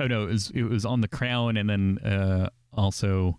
oh 0.00 0.06
no, 0.06 0.24
it 0.24 0.28
was 0.28 0.50
it 0.54 0.62
was 0.62 0.86
on 0.86 1.02
the 1.02 1.08
Crown, 1.08 1.56
and 1.56 1.68
then 1.68 1.98
uh, 1.98 2.48
also 2.72 3.38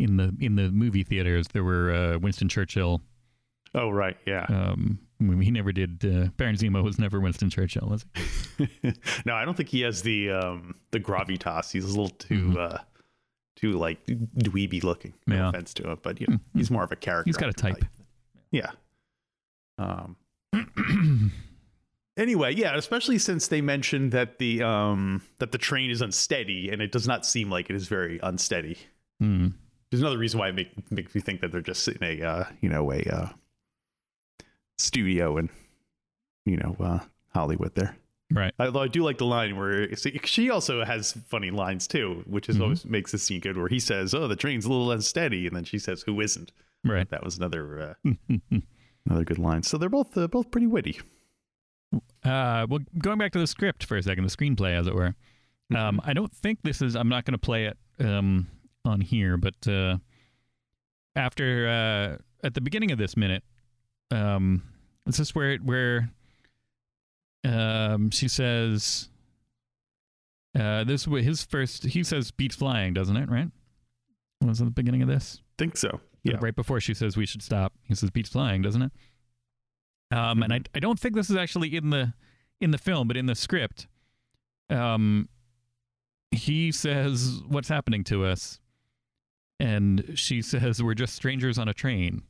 in 0.00 0.16
the 0.16 0.34
in 0.40 0.56
the 0.56 0.70
movie 0.70 1.02
theaters 1.04 1.46
there 1.52 1.64
were 1.64 1.92
uh, 1.92 2.18
Winston 2.18 2.48
Churchill. 2.48 3.00
oh 3.74 3.90
right, 3.90 4.16
yeah. 4.26 4.46
Um, 4.48 4.98
he 5.18 5.50
never 5.50 5.70
did. 5.70 6.02
Uh, 6.04 6.28
Baron 6.38 6.56
Zemo 6.56 6.82
was 6.82 6.98
never 6.98 7.20
Winston 7.20 7.50
Churchill, 7.50 7.86
was 7.88 8.06
he? 8.58 8.92
no, 9.26 9.34
I 9.34 9.44
don't 9.44 9.54
think 9.56 9.68
he 9.68 9.82
has 9.82 10.02
the 10.02 10.30
um 10.30 10.74
the 10.92 10.98
gravitas. 11.00 11.70
He's 11.70 11.84
a 11.84 11.88
little 11.88 12.08
too 12.08 12.50
Mhm. 12.50 12.56
uh 12.74 12.78
too 13.56 13.72
like 13.72 14.04
dweeby 14.06 14.82
looking. 14.82 15.12
No 15.26 15.36
Yeah. 15.36 15.48
offense 15.50 15.74
to 15.74 15.90
him, 15.90 15.98
but 16.02 16.20
you 16.20 16.26
know, 16.28 16.36
Mhm. 16.36 16.40
he's 16.54 16.70
more 16.70 16.82
of 16.84 16.90
a 16.92 16.96
character. 16.96 17.28
He's 17.28 17.36
got 17.36 17.50
a 17.50 17.52
type. 17.52 17.84
Yeah. 18.50 18.70
Um 19.78 20.16
anyway, 22.16 22.54
yeah, 22.54 22.76
especially 22.76 23.18
since 23.18 23.48
they 23.48 23.60
mentioned 23.60 24.12
that 24.12 24.38
the 24.38 24.62
um 24.62 25.22
that 25.38 25.52
the 25.52 25.58
train 25.58 25.90
is 25.90 26.00
unsteady 26.00 26.70
and 26.70 26.80
it 26.82 26.92
does 26.92 27.06
not 27.06 27.26
seem 27.26 27.50
like 27.50 27.70
it 27.70 27.76
is 27.76 27.88
very 27.88 28.18
unsteady. 28.22 28.78
Hmm. 29.20 29.48
There's 29.90 30.00
another 30.02 30.18
reason 30.18 30.38
why 30.38 30.48
it 30.50 30.54
make, 30.54 30.90
makes 30.92 31.14
me 31.14 31.20
think 31.20 31.40
that 31.40 31.50
they're 31.52 31.60
just 31.60 31.86
in 31.88 32.02
a 32.02 32.22
uh, 32.22 32.44
you 32.60 32.68
know, 32.68 32.92
a 32.92 33.00
uh 33.02 33.28
studio 34.78 35.36
in 35.38 35.50
you 36.46 36.56
know, 36.56 36.76
uh 36.80 36.98
Hollywood 37.34 37.74
there. 37.74 37.96
Right. 38.32 38.54
Although 38.60 38.80
I 38.82 38.88
do 38.88 39.02
like 39.02 39.18
the 39.18 39.24
line 39.26 39.56
where 39.56 39.94
see, 39.96 40.18
she 40.24 40.50
also 40.50 40.84
has 40.84 41.12
funny 41.28 41.50
lines 41.50 41.86
too, 41.88 42.22
which 42.26 42.48
is 42.48 42.56
Mhm. 42.58 42.62
always 42.62 42.84
makes 42.84 43.10
the 43.12 43.18
scene 43.18 43.40
good. 43.40 43.56
Where 43.56 43.68
he 43.68 43.80
says, 43.80 44.14
"Oh, 44.14 44.28
the 44.28 44.36
train's 44.36 44.64
a 44.64 44.68
little 44.68 44.90
unsteady," 44.92 45.46
and 45.46 45.54
then 45.56 45.64
she 45.64 45.78
says, 45.78 46.02
"Who 46.02 46.20
isn't?" 46.20 46.52
Right. 46.84 47.08
That 47.10 47.24
was 47.24 47.36
another 47.38 47.96
uh, 48.04 48.10
another 49.06 49.24
good 49.24 49.38
line. 49.38 49.64
So 49.64 49.76
they're 49.78 49.88
both 49.88 50.16
uh, 50.16 50.28
both 50.28 50.50
pretty 50.52 50.68
witty. 50.68 51.00
Uh, 52.24 52.66
well, 52.68 52.78
going 52.98 53.18
back 53.18 53.32
to 53.32 53.40
the 53.40 53.46
script 53.48 53.84
for 53.84 53.96
a 53.96 54.02
second, 54.02 54.22
the 54.24 54.30
screenplay, 54.30 54.78
as 54.78 54.86
it 54.86 54.94
were. 54.94 55.14
Um, 55.74 56.00
I 56.04 56.12
don't 56.12 56.32
think 56.34 56.60
this 56.62 56.80
is. 56.82 56.94
I'm 56.94 57.08
not 57.08 57.24
going 57.24 57.32
to 57.32 57.38
play 57.38 57.66
it 57.66 57.78
um, 57.98 58.46
on 58.84 59.00
here, 59.00 59.36
but 59.36 59.66
uh, 59.68 59.96
after 61.16 61.68
uh, 61.68 62.46
at 62.46 62.54
the 62.54 62.60
beginning 62.60 62.90
of 62.90 62.98
this 62.98 63.16
minute, 63.16 63.44
um, 64.10 64.62
is 65.06 65.16
this 65.16 65.28
is 65.28 65.34
where 65.34 65.56
where 65.58 66.10
um, 67.44 68.10
she 68.10 68.28
says 68.28 69.08
uh, 70.58 70.84
this 70.84 71.06
was 71.06 71.24
his 71.24 71.44
first. 71.44 71.84
He 71.84 72.02
says 72.02 72.30
beats 72.30 72.56
flying, 72.56 72.94
doesn't 72.94 73.16
it? 73.16 73.30
Right? 73.30 73.48
Was 74.42 74.60
it 74.60 74.64
the 74.64 74.70
beginning 74.70 75.02
of 75.02 75.08
this? 75.08 75.42
Think 75.58 75.76
so. 75.76 76.00
Yeah. 76.22 76.36
right 76.40 76.54
before 76.54 76.80
she 76.80 76.92
says 76.92 77.16
we 77.16 77.24
should 77.24 77.42
stop. 77.42 77.72
He 77.84 77.94
says 77.94 78.10
beats 78.10 78.28
flying, 78.28 78.60
doesn't 78.60 78.82
it? 78.82 78.92
Um, 80.10 80.42
and 80.42 80.52
I 80.52 80.60
I 80.74 80.80
don't 80.80 80.98
think 80.98 81.14
this 81.14 81.30
is 81.30 81.36
actually 81.36 81.74
in 81.74 81.90
the 81.90 82.12
in 82.60 82.72
the 82.72 82.78
film, 82.78 83.08
but 83.08 83.16
in 83.16 83.26
the 83.26 83.34
script, 83.34 83.86
um, 84.68 85.28
he 86.30 86.72
says 86.72 87.42
what's 87.48 87.68
happening 87.68 88.04
to 88.04 88.24
us, 88.24 88.60
and 89.60 90.12
she 90.16 90.42
says 90.42 90.82
we're 90.82 90.94
just 90.94 91.14
strangers 91.14 91.58
on 91.58 91.68
a 91.68 91.74
train, 91.74 92.22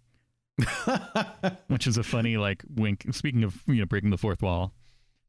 which 1.69 1.87
is 1.87 1.97
a 1.97 2.03
funny 2.03 2.37
like 2.37 2.63
wink. 2.75 3.07
Speaking 3.13 3.45
of 3.45 3.63
you 3.67 3.77
know 3.77 3.87
breaking 3.87 4.11
the 4.11 4.19
fourth 4.19 4.43
wall, 4.43 4.75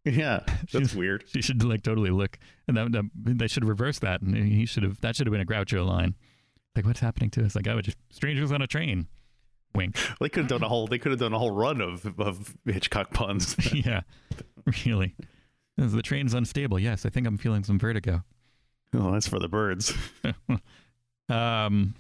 yeah, 0.04 0.42
that's 0.46 0.72
She's- 0.72 0.96
weird. 0.96 1.24
she 1.28 1.42
should 1.42 1.64
like 1.64 1.84
totally 1.84 2.10
look, 2.10 2.38
and 2.68 2.76
that, 2.78 2.92
that 2.92 3.10
they 3.38 3.48
should 3.48 3.66
reverse 3.66 4.00
that, 4.00 4.22
and 4.22 4.36
he 4.36 4.66
should 4.66 4.84
have 4.84 5.00
that 5.02 5.16
should 5.16 5.28
have 5.28 5.32
been 5.32 5.42
a 5.42 5.46
Groucho 5.46 5.86
line, 5.88 6.16
like 6.76 6.86
what's 6.86 7.00
happening 7.00 7.30
to 7.32 7.46
us? 7.46 7.56
Like 7.56 7.68
I 7.68 7.76
would 7.76 7.86
just 7.86 7.98
strangers 8.10 8.52
on 8.52 8.62
a 8.62 8.68
train, 8.68 9.08
wink. 9.76 9.96
They 10.20 10.30
could 10.30 10.42
have 10.44 10.50
done 10.50 10.64
a 10.64 10.68
whole. 10.70 10.88
They 10.88 10.98
could 11.00 11.12
have 11.12 11.20
done 11.20 11.34
a 11.34 11.40
whole 11.40 11.52
run 11.52 11.82
of 11.82 12.06
of 12.20 12.56
Hitchcock 12.66 13.14
puns. 13.14 13.56
yeah, 13.74 14.02
really. 14.86 15.16
The 15.78 16.02
train's 16.02 16.34
unstable. 16.34 16.78
Yes, 16.80 17.06
I 17.06 17.10
think 17.10 17.26
I'm 17.26 17.38
feeling 17.38 17.64
some 17.64 17.80
vertigo. 17.80 18.24
oh, 18.94 19.12
that's 19.14 19.28
for 19.28 19.40
the 19.40 19.48
birds. 19.48 19.94
Um, 21.30 21.96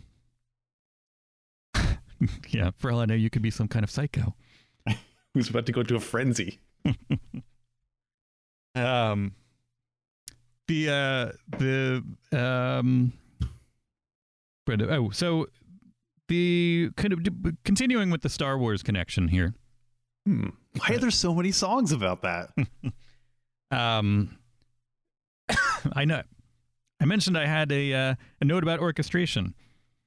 yeah, 2.49 2.71
for 2.77 2.91
all 2.91 2.99
I 2.99 3.05
know, 3.05 3.15
you 3.15 3.29
could 3.29 3.41
be 3.41 3.51
some 3.51 3.67
kind 3.67 3.83
of 3.83 3.91
psycho. 3.91 4.35
Who's 5.33 5.49
about 5.49 5.65
to 5.67 5.71
go 5.71 5.83
to 5.83 5.95
a 5.95 5.99
frenzy? 5.99 6.59
Um, 8.73 9.33
the 10.67 10.89
uh, 10.89 11.57
the 11.57 12.03
um, 12.31 13.11
but, 14.65 14.81
oh, 14.81 15.09
so 15.09 15.47
the 16.29 16.89
kind 16.95 17.11
of 17.11 17.19
continuing 17.65 18.09
with 18.09 18.21
the 18.21 18.29
Star 18.29 18.57
Wars 18.57 18.81
connection 18.81 19.27
here. 19.27 19.53
Hmm. 20.25 20.49
Why 20.77 20.95
are 20.95 20.99
there 20.99 21.11
so 21.11 21.33
many 21.35 21.51
songs 21.51 21.91
about 21.91 22.21
that? 22.21 22.51
Um, 23.71 24.37
I 25.93 26.05
know. 26.05 26.23
I 27.01 27.05
mentioned 27.05 27.37
I 27.37 27.47
had 27.47 27.71
a 27.71 27.93
uh, 27.93 28.15
a 28.39 28.45
note 28.45 28.63
about 28.63 28.79
orchestration. 28.79 29.55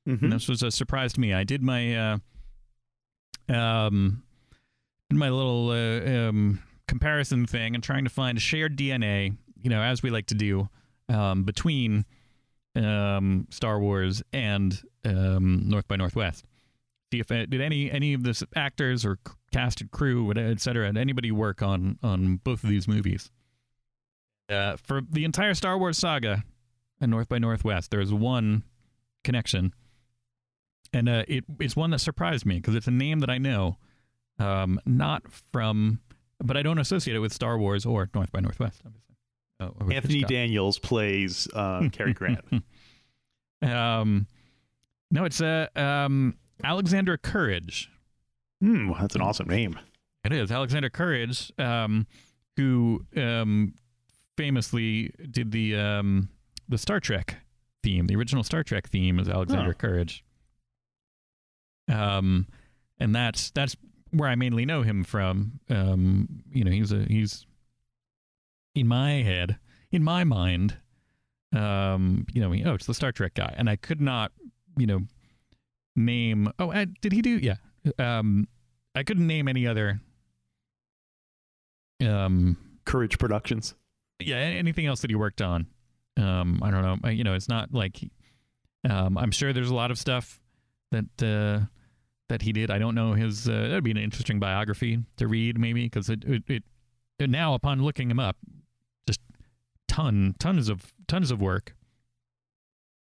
Mhm. 0.08 0.22
And 0.22 0.32
this 0.32 0.48
was 0.48 0.62
a 0.62 0.70
surprise 0.70 1.12
to 1.14 1.20
me. 1.20 1.32
I 1.34 1.44
did 1.44 1.62
my 1.62 1.96
uh, 1.96 2.18
um, 3.48 4.22
my 5.10 5.28
little 5.30 5.70
uh, 5.70 6.28
um, 6.28 6.62
comparison 6.88 7.46
thing 7.46 7.74
and 7.74 7.82
trying 7.82 8.04
to 8.04 8.10
find 8.10 8.38
a 8.38 8.40
shared 8.40 8.76
DNA, 8.76 9.36
you 9.62 9.70
know, 9.70 9.80
as 9.82 10.02
we 10.02 10.10
like 10.10 10.26
to 10.26 10.34
do, 10.34 10.68
um, 11.08 11.44
between 11.44 12.04
um, 12.76 13.46
Star 13.50 13.78
Wars 13.78 14.22
and 14.32 14.82
um, 15.04 15.68
North 15.68 15.86
by 15.88 15.96
Northwest. 15.96 16.44
See 17.12 17.20
if 17.20 17.30
uh, 17.30 17.46
did 17.46 17.60
any 17.60 17.90
any 17.90 18.12
of 18.14 18.24
the 18.24 18.46
actors 18.56 19.04
or 19.04 19.18
c- 19.26 19.34
cast 19.52 19.80
and 19.80 19.90
crew, 19.90 20.32
et 20.36 20.60
cetera, 20.60 20.92
did 20.92 20.98
anybody 21.00 21.30
work 21.32 21.62
on 21.62 21.98
on 22.02 22.36
both 22.36 22.62
of 22.64 22.70
these 22.70 22.88
movies? 22.88 23.30
Uh, 24.50 24.76
for 24.76 25.00
the 25.10 25.24
entire 25.24 25.54
Star 25.54 25.78
Wars 25.78 25.96
saga 25.96 26.44
and 27.00 27.10
North 27.10 27.28
by 27.28 27.38
Northwest, 27.38 27.90
there 27.90 28.00
is 28.00 28.12
one 28.12 28.62
connection 29.22 29.72
and 30.94 31.08
uh, 31.08 31.24
it 31.28 31.44
it's 31.60 31.76
one 31.76 31.90
that 31.90 31.98
surprised 31.98 32.46
me 32.46 32.56
because 32.56 32.74
it's 32.74 32.86
a 32.86 32.92
name 32.92 33.20
that 33.20 33.28
I 33.30 33.38
know, 33.38 33.76
um, 34.38 34.80
not 34.86 35.22
from, 35.52 36.00
but 36.42 36.56
I 36.56 36.62
don't 36.62 36.78
associate 36.78 37.16
it 37.16 37.20
with 37.20 37.32
Star 37.32 37.58
Wars 37.58 37.84
or 37.84 38.08
North 38.14 38.32
by 38.32 38.40
Northwest. 38.40 38.80
Obviously, 38.84 39.86
with 39.86 39.96
Anthony 39.96 40.14
Hitchcock. 40.14 40.30
Daniels 40.30 40.78
plays 40.78 41.48
uh, 41.52 41.88
Cary 41.92 42.12
Grant. 42.14 42.44
um, 43.62 44.26
no, 45.10 45.24
it's 45.24 45.40
uh, 45.40 45.66
um, 45.76 46.36
Alexander 46.62 47.16
Courage. 47.16 47.90
Hmm, 48.60 48.92
that's 48.98 49.14
an 49.14 49.20
awesome 49.20 49.48
name. 49.48 49.78
It 50.24 50.32
is 50.32 50.50
Alexander 50.50 50.90
Courage, 50.90 51.52
um, 51.58 52.06
who 52.56 53.04
um, 53.16 53.74
famously 54.36 55.12
did 55.30 55.50
the 55.50 55.76
um, 55.76 56.28
the 56.68 56.78
Star 56.78 57.00
Trek 57.00 57.36
theme. 57.82 58.06
The 58.06 58.16
original 58.16 58.42
Star 58.44 58.62
Trek 58.62 58.88
theme 58.88 59.18
is 59.18 59.28
Alexander 59.28 59.70
Oh. 59.70 59.74
Courage. 59.74 60.24
Um, 61.92 62.46
and 62.98 63.14
that's 63.14 63.50
that's 63.50 63.76
where 64.10 64.28
I 64.28 64.34
mainly 64.36 64.64
know 64.64 64.82
him 64.82 65.04
from. 65.04 65.60
Um, 65.68 66.28
you 66.50 66.64
know, 66.64 66.70
he's 66.70 66.92
a 66.92 67.04
he's 67.04 67.46
in 68.74 68.86
my 68.88 69.22
head, 69.22 69.58
in 69.92 70.02
my 70.02 70.24
mind. 70.24 70.78
Um, 71.54 72.26
you 72.32 72.40
know, 72.40 72.50
he- 72.52 72.64
oh, 72.64 72.74
it's 72.74 72.86
the 72.86 72.94
Star 72.94 73.12
Trek 73.12 73.34
guy, 73.34 73.54
and 73.56 73.68
I 73.70 73.76
could 73.76 74.00
not, 74.00 74.32
you 74.78 74.86
know, 74.86 75.00
name. 75.94 76.48
Oh, 76.58 76.72
uh, 76.72 76.86
did 77.00 77.12
he 77.12 77.22
do? 77.22 77.38
Yeah. 77.38 77.56
Um, 77.98 78.48
I 78.94 79.02
couldn't 79.02 79.26
name 79.26 79.46
any 79.46 79.66
other. 79.66 80.00
Um, 82.04 82.56
Courage 82.84 83.18
Productions. 83.18 83.74
yeah, 84.20 84.36
anything 84.36 84.86
else 84.86 85.00
that 85.02 85.10
he 85.10 85.16
worked 85.16 85.40
on. 85.42 85.66
Um, 86.16 86.60
I 86.62 86.70
don't 86.70 86.82
know. 87.02 87.10
You 87.10 87.24
know, 87.24 87.34
it's 87.34 87.48
not 87.48 87.72
like. 87.72 87.98
Um, 88.88 89.16
I'm 89.16 89.30
sure 89.30 89.52
there's 89.52 89.70
a 89.70 89.74
lot 89.74 89.90
of 89.90 89.98
stuff 89.98 90.40
that 90.90 91.04
uh, 91.22 91.66
that 92.28 92.42
he 92.42 92.52
did. 92.52 92.70
I 92.70 92.78
don't 92.78 92.94
know 92.94 93.14
his. 93.14 93.48
Uh, 93.48 93.52
that'd 93.68 93.84
be 93.84 93.90
an 93.90 93.96
interesting 93.96 94.38
biography 94.38 94.98
to 95.16 95.26
read, 95.26 95.58
maybe, 95.58 95.84
because 95.84 96.10
it, 96.10 96.22
it 96.24 96.42
it 96.48 96.62
it 97.18 97.30
now 97.30 97.54
upon 97.54 97.82
looking 97.82 98.10
him 98.10 98.20
up, 98.20 98.36
just 99.06 99.20
ton 99.88 100.34
tons 100.38 100.68
of 100.68 100.92
tons 101.08 101.30
of 101.30 101.40
work. 101.40 101.74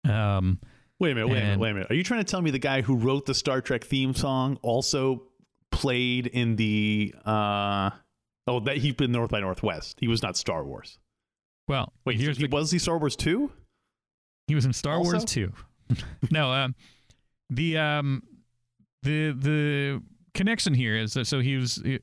Um, 0.09 0.61
Wait 0.99 1.13
a 1.13 1.15
minute, 1.15 1.29
wait 1.29 1.39
a 1.39 1.41
minute, 1.41 1.59
wait 1.59 1.71
a 1.71 1.75
minute. 1.75 1.91
Are 1.91 1.95
you 1.95 2.05
trying 2.05 2.21
to 2.21 2.31
tell 2.31 2.43
me 2.43 2.51
the 2.51 2.59
guy 2.59 2.83
who 2.83 2.95
wrote 2.95 3.25
the 3.25 3.35
Star 3.35 3.63
Trek 3.63 3.85
theme 3.85 4.15
song 4.15 4.59
also 4.61 5.23
played 5.71 6.27
in 6.27 6.57
the 6.57 7.15
uh 7.25 7.89
oh 8.47 8.61
that 8.61 8.77
he's 8.77 8.95
been 8.95 9.13
North 9.13 9.31
by 9.31 9.41
Northwest. 9.41 9.97
He 9.99 10.09
was 10.09 10.23
not 10.23 10.37
Star 10.37 10.63
Wars. 10.63 10.99
Well, 11.71 11.93
Wait, 12.05 12.19
here's 12.21 12.37
he 12.37 12.49
the, 12.49 12.51
was 12.51 12.73
he 12.73 12.81
Star 12.81 12.99
Wars 12.99 13.15
two? 13.15 13.53
he 14.49 14.57
was 14.57 14.65
in 14.65 14.73
Star 14.73 14.97
also? 14.97 15.13
Wars 15.13 15.25
two. 15.25 15.53
no, 16.33 16.51
um, 16.53 16.75
the 17.49 17.79
um, 17.79 18.25
the 19.05 19.31
the 19.31 20.03
connection 20.35 20.75
here 20.75 20.97
is 20.97 21.15
that 21.15 21.27
so 21.29 21.39
he 21.39 21.57
was 21.57 21.77
he 21.85 22.01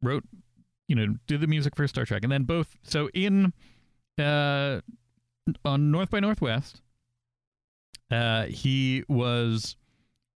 wrote, 0.00 0.22
you 0.86 0.94
know, 0.94 1.16
did 1.26 1.40
the 1.40 1.48
music 1.48 1.74
for 1.74 1.88
Star 1.88 2.04
Trek, 2.04 2.22
and 2.22 2.30
then 2.30 2.44
both. 2.44 2.76
So 2.84 3.08
in 3.12 3.52
uh, 4.16 4.80
on 5.64 5.90
North 5.90 6.10
by 6.10 6.20
Northwest, 6.20 6.80
uh, 8.12 8.44
he 8.44 9.02
was 9.08 9.74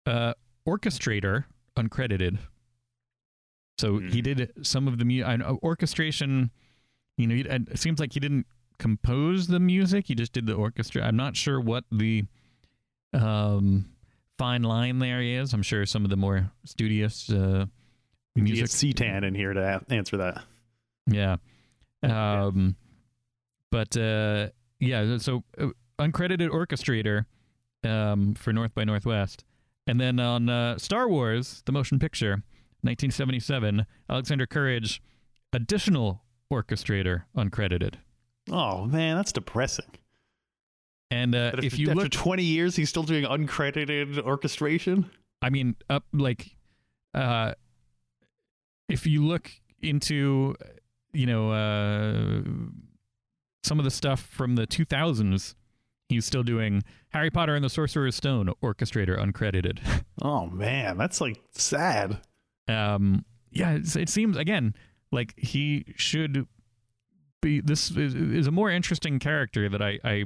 uh 0.06 0.34
orchestrator 0.64 1.44
uncredited. 1.76 2.38
So 3.78 3.98
he 3.98 4.18
Hmm. 4.18 4.22
did 4.22 4.52
some 4.62 4.86
of 4.86 4.98
the 4.98 5.04
mu- 5.04 5.24
I 5.24 5.34
know, 5.36 5.58
orchestration. 5.60 6.52
You 7.16 7.26
know, 7.26 7.34
it 7.34 7.78
seems 7.80 7.98
like 7.98 8.12
he 8.14 8.20
didn't 8.20 8.46
compose 8.80 9.46
the 9.46 9.60
music; 9.60 10.06
he 10.08 10.16
just 10.16 10.32
did 10.32 10.46
the 10.46 10.54
orchestra. 10.54 11.02
I'm 11.02 11.16
not 11.16 11.36
sure 11.36 11.60
what 11.60 11.84
the 11.92 12.24
um, 13.12 13.86
fine 14.38 14.62
line 14.62 14.98
there 14.98 15.20
is. 15.22 15.52
I'm 15.52 15.62
sure 15.62 15.86
some 15.86 16.02
of 16.04 16.10
the 16.10 16.16
more 16.16 16.50
studious 16.64 17.30
uh, 17.30 17.66
Music. 18.34 18.54
music. 18.62 18.68
C-Tan 18.68 19.22
in 19.24 19.34
here 19.34 19.52
to 19.52 19.60
a- 19.88 19.92
answer 19.92 20.16
that. 20.16 20.42
Yeah. 21.06 21.36
Um, 22.02 22.76
but 23.70 23.96
uh, 23.96 24.48
yeah, 24.78 25.18
so 25.18 25.44
uh, 25.58 25.68
uncredited 25.98 26.48
orchestrator 26.48 27.26
um, 27.84 28.34
for 28.34 28.52
North 28.52 28.74
by 28.74 28.84
Northwest. 28.84 29.44
And 29.86 30.00
then 30.00 30.18
on 30.20 30.48
uh, 30.48 30.78
Star 30.78 31.08
Wars, 31.08 31.62
the 31.66 31.72
motion 31.72 31.98
picture, 31.98 32.42
1977, 32.82 33.84
Alexander 34.08 34.46
Courage, 34.46 35.02
additional 35.52 36.22
orchestrator, 36.52 37.24
uncredited. 37.36 37.94
Oh 38.50 38.84
man, 38.86 39.16
that's 39.16 39.32
depressing. 39.32 39.86
And 41.10 41.34
uh, 41.34 41.52
But 41.54 41.64
if 41.64 41.78
you 41.78 41.88
after 41.90 42.02
look, 42.02 42.10
20 42.12 42.42
years, 42.42 42.76
he's 42.76 42.88
still 42.88 43.02
doing 43.02 43.24
uncredited 43.24 44.18
orchestration. 44.20 45.10
I 45.42 45.50
mean, 45.50 45.74
up 45.88 46.04
like, 46.12 46.54
uh, 47.14 47.54
if 48.88 49.06
you 49.06 49.24
look 49.26 49.50
into, 49.82 50.54
you 51.12 51.26
know, 51.26 51.50
uh, 51.50 52.42
some 53.64 53.78
of 53.78 53.84
the 53.84 53.90
stuff 53.90 54.20
from 54.20 54.54
the 54.54 54.66
2000s, 54.66 55.54
he's 56.08 56.24
still 56.24 56.42
doing 56.42 56.82
Harry 57.10 57.30
Potter 57.30 57.54
and 57.54 57.64
the 57.64 57.70
Sorcerer's 57.70 58.14
Stone, 58.16 58.52
orchestrator, 58.62 59.18
uncredited. 59.18 59.80
Oh 60.22 60.44
man, 60.48 60.98
that's 60.98 61.22
like 61.22 61.40
sad. 61.52 62.18
um, 62.68 63.24
yeah, 63.50 63.70
it's, 63.72 63.96
it 63.96 64.10
seems 64.10 64.36
again 64.36 64.74
like 65.10 65.32
he 65.38 65.86
should 65.96 66.46
be. 67.40 67.60
This 67.60 67.90
is, 67.90 68.14
is 68.14 68.46
a 68.46 68.50
more 68.50 68.70
interesting 68.70 69.18
character 69.18 69.68
that 69.68 69.82
I, 69.82 69.98
I 70.04 70.24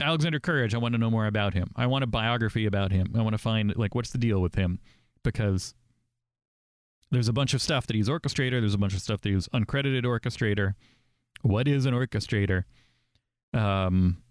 Alexander 0.00 0.40
Courage. 0.40 0.74
I 0.74 0.78
want 0.78 0.94
to 0.94 0.98
know 0.98 1.10
more 1.10 1.26
about 1.26 1.54
him. 1.54 1.70
I 1.76 1.86
want 1.86 2.04
a 2.04 2.06
biography 2.06 2.66
about 2.66 2.92
him. 2.92 3.14
I 3.16 3.22
want 3.22 3.34
to 3.34 3.38
find 3.38 3.74
like 3.76 3.94
what's 3.94 4.10
the 4.10 4.18
deal 4.18 4.40
with 4.40 4.54
him 4.54 4.80
because 5.22 5.74
there's 7.10 7.28
a 7.28 7.32
bunch 7.32 7.54
of 7.54 7.62
stuff 7.62 7.86
that 7.86 7.96
he's 7.96 8.08
orchestrator. 8.08 8.60
There's 8.60 8.74
a 8.74 8.78
bunch 8.78 8.94
of 8.94 9.00
stuff 9.00 9.20
that 9.22 9.30
he's 9.30 9.48
uncredited 9.48 10.04
orchestrator. 10.04 10.74
What 11.42 11.68
is 11.68 11.86
an 11.86 11.94
orchestrator? 11.94 12.64
Um, 13.52 14.22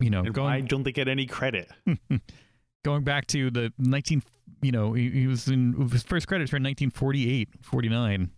you 0.00 0.10
know, 0.10 0.20
And 0.20 0.34
going 0.34 0.46
why 0.46 0.60
don't 0.60 0.82
they 0.82 0.92
get 0.92 1.08
any 1.08 1.26
credit? 1.26 1.68
going 2.84 3.02
back 3.02 3.26
to 3.26 3.50
the 3.50 3.72
19 3.78 4.22
you 4.62 4.70
know 4.70 4.92
he, 4.92 5.10
he 5.10 5.26
was 5.26 5.48
in 5.48 5.88
his 5.90 6.04
first 6.04 6.28
credits 6.28 6.52
were 6.52 6.56
in 6.56 6.62
1948 6.62 7.48
49 7.62 8.30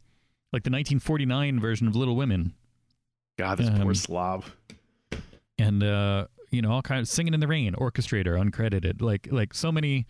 like 0.52 0.62
the 0.64 0.70
1949 0.70 1.60
version 1.60 1.86
of 1.88 1.94
little 1.96 2.16
women 2.16 2.54
God, 3.38 3.58
this 3.58 3.68
Um, 3.68 3.80
poor 3.82 3.94
slob. 3.94 4.44
and 5.58 5.82
uh 5.82 6.26
you 6.50 6.62
know 6.62 6.70
all 6.72 6.82
kinds 6.82 7.08
of 7.08 7.14
singing 7.14 7.34
in 7.34 7.40
the 7.40 7.46
rain 7.46 7.74
orchestrator 7.74 8.38
uncredited 8.40 9.00
like 9.02 9.28
like 9.30 9.52
so 9.54 9.70
many 9.70 10.06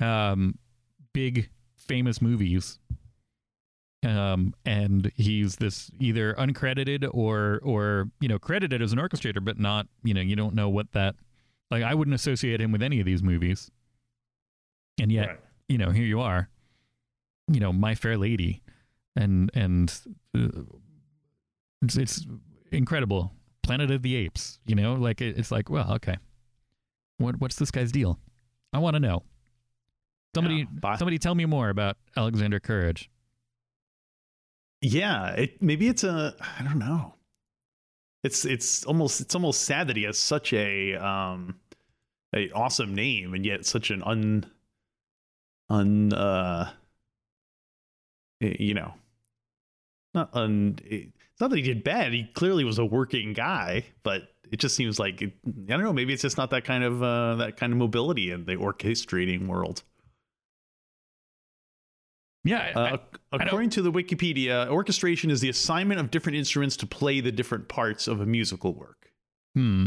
um 0.00 0.58
big 1.12 1.48
famous 1.76 2.20
movies 2.22 2.78
um 4.04 4.54
and 4.64 5.10
he's 5.16 5.56
this 5.56 5.90
either 5.98 6.34
uncredited 6.34 7.08
or 7.12 7.58
or 7.64 8.08
you 8.20 8.28
know 8.28 8.38
credited 8.38 8.80
as 8.82 8.92
an 8.92 8.98
orchestrator 8.98 9.44
but 9.44 9.58
not 9.58 9.86
you 10.04 10.14
know 10.14 10.20
you 10.20 10.36
don't 10.36 10.54
know 10.54 10.68
what 10.68 10.92
that 10.92 11.16
like 11.70 11.82
i 11.82 11.94
wouldn't 11.94 12.14
associate 12.14 12.60
him 12.60 12.70
with 12.70 12.82
any 12.82 13.00
of 13.00 13.06
these 13.06 13.22
movies 13.22 13.70
and 15.00 15.10
yet 15.10 15.28
Right. 15.28 15.40
you 15.68 15.78
know 15.78 15.90
here 15.90 16.04
you 16.04 16.20
are 16.20 16.48
you 17.50 17.58
know 17.58 17.72
my 17.72 17.94
fair 17.96 18.16
lady 18.16 18.62
and 19.18 19.50
and 19.54 20.00
uh, 20.36 20.62
it's, 21.82 21.96
it's 21.96 22.26
incredible. 22.72 23.32
Planet 23.62 23.90
of 23.90 24.02
the 24.02 24.16
apes 24.16 24.60
you 24.66 24.74
know 24.74 24.94
like 24.94 25.20
it, 25.20 25.36
it's 25.36 25.50
like 25.50 25.68
well 25.68 25.92
okay. 25.94 26.16
What 27.18 27.40
what's 27.40 27.56
this 27.56 27.70
guy's 27.70 27.92
deal? 27.92 28.18
I 28.72 28.78
want 28.78 28.94
to 28.94 29.00
know. 29.00 29.24
Somebody 30.34 30.66
Yeah, 30.82 30.96
somebody 30.96 31.18
tell 31.18 31.34
me 31.34 31.44
more 31.44 31.68
about 31.68 31.96
alexander 32.16 32.60
courage. 32.60 33.10
Yeah, 34.80 35.30
it 35.32 35.60
maybe 35.60 35.88
it's 35.88 36.04
a 36.04 36.34
I 36.58 36.62
don't 36.62 36.78
know. 36.78 37.14
It's 38.24 38.44
it's 38.44 38.84
almost 38.84 39.20
it's 39.20 39.34
almost 39.34 39.62
sad 39.62 39.88
that 39.88 39.96
he 39.96 40.04
has 40.04 40.18
such 40.18 40.52
a 40.52 40.94
um 40.94 41.56
a 42.34 42.50
awesome 42.52 42.94
name 42.94 43.34
and 43.34 43.44
yet 43.44 43.66
such 43.66 43.90
an 43.90 44.02
un 44.04 44.46
un 45.68 46.12
uh 46.12 46.70
you 48.40 48.74
know 48.74 48.94
not 50.18 50.30
un 50.34 50.78
it's 50.84 51.40
not 51.40 51.50
that 51.50 51.56
he 51.56 51.62
did 51.62 51.82
bad 51.84 52.12
he 52.12 52.24
clearly 52.34 52.64
was 52.64 52.78
a 52.78 52.84
working 52.84 53.32
guy 53.32 53.84
but 54.02 54.22
it 54.50 54.58
just 54.58 54.74
seems 54.74 54.98
like 54.98 55.20
it, 55.22 55.32
I 55.46 55.50
don't 55.76 55.82
know 55.84 55.92
maybe 55.92 56.12
it's 56.12 56.22
just 56.22 56.36
not 56.38 56.50
that 56.50 56.64
kind 56.64 56.82
of 56.84 57.02
uh 57.02 57.34
that 57.36 57.56
kind 57.56 57.72
of 57.72 57.78
mobility 57.78 58.30
in 58.30 58.44
the 58.44 58.56
orchestrating 58.56 59.46
world 59.46 59.82
yeah 62.44 62.72
Uh, 62.74 62.80
I- 62.80 62.94
ac- 62.94 63.00
according 63.32 63.70
to 63.70 63.82
the 63.82 63.92
Wikipedia, 63.92 64.68
orchestration 64.68 65.30
is 65.30 65.40
the 65.40 65.48
assignment 65.50 66.00
of 66.00 66.10
different 66.10 66.36
instruments 66.38 66.76
to 66.78 66.86
play 66.86 67.20
the 67.20 67.32
different 67.32 67.68
parts 67.68 68.08
of 68.08 68.20
a 68.20 68.26
musical 68.26 68.72
work. 68.74 69.10
hmm 69.54 69.86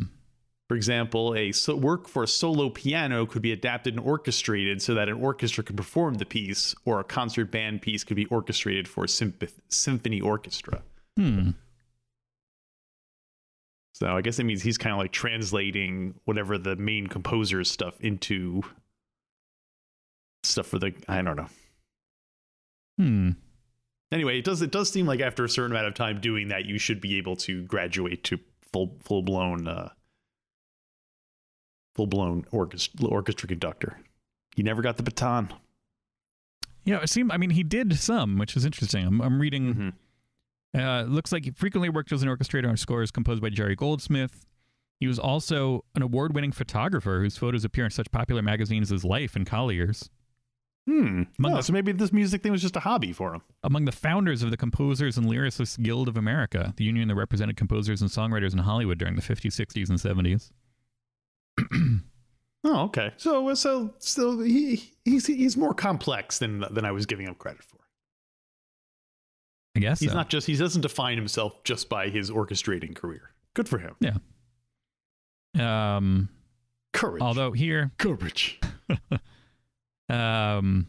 For 0.72 0.78
example, 0.78 1.36
a 1.36 1.52
so- 1.52 1.76
work 1.76 2.08
for 2.08 2.24
a 2.24 2.28
solo 2.30 2.70
piano 2.70 3.26
could 3.26 3.42
be 3.42 3.52
adapted 3.52 3.94
and 3.94 4.00
orchestrated 4.00 4.82
so 4.82 4.94
that 4.94 5.10
an 5.10 5.16
orchestra 5.16 5.66
could 5.66 5.76
perform 5.76 6.14
the 6.14 6.26
piece, 6.26 6.74
or 6.86 7.02
a 7.02 7.04
concert 7.04 7.52
band 7.52 7.82
piece 7.82 8.06
could 8.06 8.16
be 8.16 8.26
orchestrated 8.28 8.88
for 8.88 9.04
a 9.04 9.08
symph- 9.10 9.60
symphony 9.68 10.22
orchestra. 10.22 10.82
hmm 11.18 11.50
So 13.96 14.16
I 14.16 14.22
guess 14.22 14.40
it 14.40 14.46
means 14.46 14.62
he's 14.62 14.78
kind 14.78 14.94
of 14.94 15.00
like 15.00 15.12
translating 15.12 16.16
whatever 16.24 16.58
the 16.58 16.78
main 16.78 17.08
composer's 17.08 17.70
stuff 17.70 18.00
into 18.00 18.62
stuff 20.46 20.68
for 20.68 20.80
the 20.80 20.94
I 21.10 21.22
don't 21.22 21.36
know. 21.36 21.50
hmm 22.98 23.32
anyway, 24.14 24.40
it 24.40 24.46
does 24.46 24.62
it 24.62 24.72
does 24.72 24.90
seem 24.90 25.06
like 25.06 25.20
after 25.20 25.44
a 25.44 25.50
certain 25.50 25.74
amount 25.74 25.88
of 25.88 25.96
time 25.96 26.22
doing 26.22 26.48
that, 26.48 26.64
you 26.64 26.78
should 26.78 27.02
be 27.02 27.18
able 27.18 27.36
to 27.36 27.64
graduate 27.64 28.24
to 28.24 28.40
full 28.72 28.96
full 29.04 29.22
blown 29.22 29.68
uh, 29.68 29.90
full 31.96 32.08
blown 32.08 32.46
orchestra 32.52 33.08
orchestra 33.08 33.48
conductor. 33.48 34.00
He 34.56 34.64
never 34.64 34.82
got 34.82 34.98
the 34.98 35.04
baton. 35.04 35.50
yeah 36.86 37.00
it 37.02 37.10
seemed 37.10 37.32
i 37.32 37.38
mean 37.38 37.52
he 37.52 37.64
did 37.64 37.98
some 37.98 38.38
which 38.38 38.58
is 38.58 38.66
interesting 38.66 39.06
i'm, 39.06 39.22
I'm 39.22 39.40
reading 39.40 39.74
Mhm. 39.76 39.94
Uh, 40.74 41.04
looks 41.04 41.32
like 41.34 41.44
he 41.44 41.52
frequently 41.52 41.90
worked 41.90 42.12
as 42.14 42.24
an 42.24 42.30
orchestrator 42.30 42.70
on 42.70 42.78
scores 42.78 43.12
composed 43.12 43.42
by 43.42 43.50
Jerry 43.50 43.76
Goldsmith. 43.76 44.46
He 45.02 45.08
was 45.08 45.20
also 45.20 45.84
an 45.96 46.02
award 46.02 46.34
winning 46.34 46.54
photographer 46.54 47.20
whose 47.20 47.36
photos 47.36 47.66
appear 47.66 47.84
in 47.84 47.92
such 47.92 48.10
popular 48.14 48.42
magazines 48.42 48.90
as 48.90 49.04
Life 49.04 49.36
and 49.36 49.46
Collier's. 49.46 50.10
Hmm. 50.88 51.24
Among 51.40 51.52
Oh, 51.52 51.56
the- 51.58 51.64
so 51.64 51.74
maybe 51.74 51.92
this 51.92 52.14
music 52.14 52.42
thing 52.42 52.54
was 52.54 52.62
just 52.62 52.78
a 52.78 52.80
hobby 52.80 53.12
for 53.12 53.34
him. 53.36 53.42
Among 53.64 53.84
the 53.84 53.92
founders 53.92 54.44
of 54.44 54.50
the 54.50 54.56
Composers 54.56 55.18
and 55.18 55.28
Lyricists 55.28 55.78
Guild 55.84 56.08
of 56.08 56.16
America, 56.16 56.74
the 56.78 56.86
union 56.86 57.10
that 57.10 57.16
represented 57.16 57.58
composers 57.58 58.02
and 58.02 58.10
songwriters 58.10 58.54
in 58.54 58.60
Hollywood 58.60 58.98
during 58.98 59.18
the 59.18 59.22
50s, 59.22 59.54
60s, 59.54 59.90
and 59.90 60.00
70s. 60.00 60.54
Oh, 62.64 62.84
okay. 62.84 63.12
So 63.18 63.54
so 63.56 63.96
so 63.98 64.40
he 64.40 64.94
he's 65.04 65.26
he's 65.26 65.58
more 65.58 65.74
complex 65.74 66.38
than 66.38 66.64
than 66.70 66.86
I 66.86 66.92
was 66.92 67.08
giving 67.08 67.26
him 67.26 67.34
credit 67.34 67.64
for. 67.64 67.78
I 69.76 69.80
guess 69.80 70.00
He's 70.00 70.12
so. 70.12 70.16
not 70.16 70.30
just 70.30 70.46
he 70.46 70.56
doesn't 70.56 70.82
define 70.82 71.18
himself 71.18 71.64
just 71.64 71.90
by 71.90 72.10
his 72.10 72.30
orchestrating 72.30 72.94
career. 72.96 73.32
Good 73.56 73.68
for 73.68 73.80
him. 73.80 73.96
Yeah. 74.00 74.18
Um, 75.96 76.30
Courage. 76.94 77.22
although 77.22 77.52
here, 77.52 77.92
courage. 77.98 78.60
um, 80.10 80.88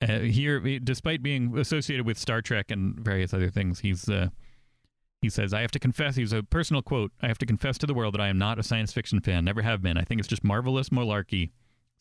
uh, 0.00 0.18
here, 0.20 0.58
despite 0.80 1.22
being 1.22 1.56
associated 1.56 2.06
with 2.06 2.18
Star 2.18 2.42
Trek 2.42 2.70
and 2.70 2.98
various 2.98 3.32
other 3.32 3.50
things, 3.50 3.80
he's 3.80 4.08
uh, 4.08 4.28
he 5.22 5.30
says, 5.30 5.54
"I 5.54 5.62
have 5.62 5.70
to 5.70 5.78
confess." 5.78 6.16
He's 6.16 6.32
a 6.32 6.42
personal 6.42 6.82
quote. 6.82 7.12
"I 7.22 7.28
have 7.28 7.38
to 7.38 7.46
confess 7.46 7.78
to 7.78 7.86
the 7.86 7.94
world 7.94 8.12
that 8.14 8.20
I 8.20 8.28
am 8.28 8.36
not 8.36 8.58
a 8.58 8.62
science 8.62 8.92
fiction 8.92 9.20
fan. 9.20 9.44
Never 9.44 9.62
have 9.62 9.80
been. 9.80 9.96
I 9.96 10.02
think 10.02 10.18
it's 10.18 10.28
just 10.28 10.44
marvelous 10.44 10.90
malarkey. 10.90 11.50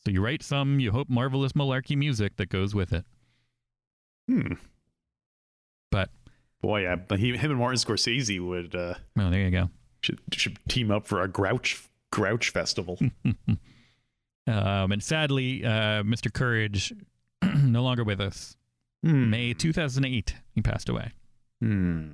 So 0.03 0.11
you 0.11 0.21
write 0.21 0.41
some, 0.43 0.79
you 0.79 0.91
hope 0.91 1.09
marvelous 1.09 1.53
malarkey 1.53 1.95
music 1.95 2.35
that 2.37 2.49
goes 2.49 2.73
with 2.73 2.91
it. 2.91 3.05
Hmm. 4.27 4.53
But 5.91 6.09
boy, 6.61 6.81
yeah, 6.81 6.95
but 6.95 7.19
he, 7.19 7.37
him 7.37 7.51
and 7.51 7.59
Martin 7.59 7.77
Scorsese 7.77 8.45
would 8.45 8.75
uh, 8.75 8.95
oh, 9.19 9.29
there 9.29 9.41
you 9.41 9.51
go. 9.51 9.69
should 10.01 10.19
should 10.33 10.57
team 10.67 10.89
up 10.89 11.05
for 11.05 11.21
a 11.21 11.27
Grouch 11.27 11.87
Grouch 12.11 12.49
festival. 12.49 12.99
Um, 14.47 14.91
and 14.91 15.03
sadly, 15.03 15.63
uh, 15.63 16.01
Mr. 16.03 16.33
Courage 16.33 16.91
no 17.63 17.83
longer 17.83 18.03
with 18.03 18.19
us. 18.19 18.57
May 19.03 19.53
2008, 19.53 20.35
he 20.53 20.61
passed 20.61 20.89
away. 20.89 21.11
Hmm. 21.61 22.13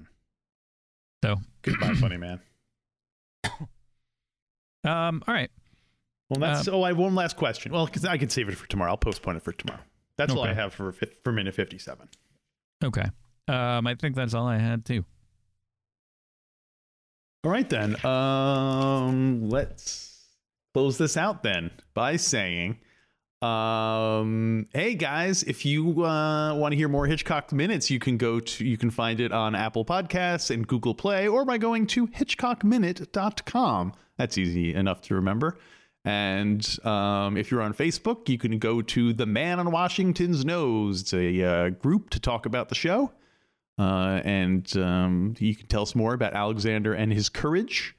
So, 1.23 1.35
Goodbye, 1.61 1.93
funny 1.99 2.17
man. 2.17 2.39
um, 4.83 5.23
all 5.27 5.33
right. 5.33 5.49
Well, 6.29 6.39
that's. 6.39 6.67
oh, 6.67 6.83
I 6.83 6.89
have 6.89 6.97
one 6.97 7.15
last 7.15 7.37
question. 7.37 7.71
Well, 7.71 7.85
because 7.85 8.05
I 8.05 8.17
can 8.17 8.29
save 8.29 8.49
it 8.49 8.55
for 8.55 8.67
tomorrow. 8.67 8.91
I'll 8.91 8.97
postpone 8.97 9.37
it 9.37 9.43
for 9.43 9.53
tomorrow. 9.53 9.81
That's 10.17 10.33
all 10.33 10.43
I 10.43 10.53
have 10.53 10.73
for 10.73 10.91
for 10.91 11.31
minute 11.31 11.55
fifty-seven. 11.55 12.09
Okay. 12.83 13.05
Um, 13.47 13.87
I 13.87 13.95
think 13.95 14.15
that's 14.15 14.33
all 14.33 14.47
I 14.47 14.57
had 14.57 14.83
too. 14.83 15.05
All 17.43 17.51
right 17.51 17.69
then. 17.69 18.03
Um, 18.05 19.49
let's 19.49 20.25
close 20.73 20.97
this 20.97 21.15
out 21.15 21.43
then 21.43 21.71
by 21.93 22.17
saying, 22.17 22.79
um, 23.41 24.67
hey 24.73 24.95
guys, 24.95 25.43
if 25.43 25.65
you 25.65 26.03
uh, 26.03 26.55
want 26.55 26.71
to 26.71 26.75
hear 26.75 26.87
more 26.87 27.05
Hitchcock 27.05 27.51
minutes, 27.51 27.89
you 27.89 27.99
can 27.99 28.17
go 28.17 28.39
to 28.39 28.65
you 28.65 28.77
can 28.77 28.89
find 28.89 29.19
it 29.19 29.31
on 29.31 29.53
Apple 29.53 29.85
Podcasts 29.85 30.49
and 30.49 30.67
Google 30.67 30.95
Play, 30.95 31.27
or 31.27 31.45
by 31.45 31.57
going 31.57 31.85
to 31.87 32.07
hitchcockminute.com. 32.07 33.93
That's 34.17 34.37
easy 34.37 34.73
enough 34.73 35.01
to 35.01 35.15
remember. 35.15 35.57
And 36.03 36.65
um, 36.85 37.37
if 37.37 37.51
you're 37.51 37.61
on 37.61 37.73
Facebook, 37.73 38.29
you 38.29 38.37
can 38.37 38.57
go 38.59 38.81
to 38.81 39.13
the 39.13 39.25
Man 39.25 39.59
on 39.59 39.71
Washington's 39.71 40.45
Nose. 40.45 41.01
It's 41.01 41.13
a 41.13 41.43
uh, 41.43 41.69
group 41.69 42.09
to 42.11 42.19
talk 42.19 42.45
about 42.45 42.69
the 42.69 42.75
show. 42.75 43.11
Uh, 43.77 44.21
and 44.23 44.75
um, 44.77 45.35
you 45.37 45.53
can 45.53 45.67
tell 45.67 45.83
us 45.83 45.95
more 45.95 46.13
about 46.13 46.33
Alexander 46.33 46.93
and 46.93 47.11
his 47.11 47.29
courage. 47.29 47.93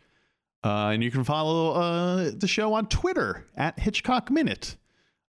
Uh, 0.65 0.89
and 0.89 1.05
you 1.05 1.11
can 1.11 1.23
follow 1.23 1.73
uh, 1.73 2.31
the 2.35 2.49
show 2.49 2.73
on 2.73 2.87
Twitter 2.89 3.47
at 3.57 3.79
Hitchcock 3.79 4.31
Minute. 4.31 4.77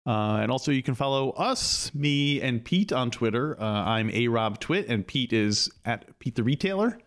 Uh, 0.07 0.39
and 0.41 0.49
also, 0.49 0.71
you 0.71 0.81
can 0.81 0.95
follow 0.95 1.31
us, 1.31 1.93
me, 1.93 2.41
and 2.41 2.63
Pete 2.63 2.93
on 2.93 3.11
Twitter. 3.11 3.61
Uh, 3.61 3.65
I'm 3.65 4.09
A 4.11 4.29
Rob 4.29 4.57
Twit, 4.59 4.87
and 4.87 5.05
Pete 5.05 5.33
is 5.33 5.69
at 5.83 6.17
Pete 6.19 6.35
the 6.35 6.43
Retailer. 6.43 6.97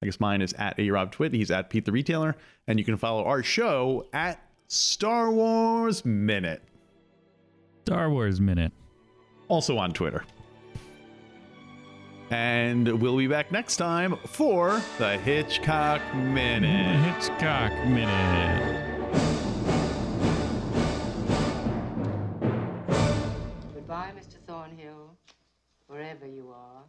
I 0.00 0.06
guess 0.06 0.20
mine 0.20 0.40
is 0.42 0.52
at 0.52 0.78
A 0.78 0.90
Rob 0.90 1.10
Twit. 1.10 1.32
He's 1.34 1.50
at 1.50 1.70
Pete 1.70 1.86
the 1.86 1.90
Retailer. 1.92 2.36
And 2.68 2.78
you 2.78 2.84
can 2.84 2.96
follow 2.98 3.24
our 3.24 3.42
show 3.42 4.06
at 4.12 4.40
Star 4.68 5.32
Wars 5.32 6.04
Minute, 6.04 6.62
Star 7.84 8.10
Wars 8.10 8.40
Minute. 8.40 8.72
also 9.48 9.76
on 9.78 9.92
Twitter. 9.92 10.24
And 12.30 13.00
we'll 13.00 13.16
be 13.16 13.28
back 13.28 13.52
next 13.52 13.76
time 13.76 14.16
for 14.26 14.82
the 14.98 15.16
Hitchcock 15.18 16.00
Minute. 16.14 17.14
Hitchcock 17.14 17.72
Minute. 17.86 18.75
wherever 26.16 26.34
you 26.34 26.50
are, 26.50 26.84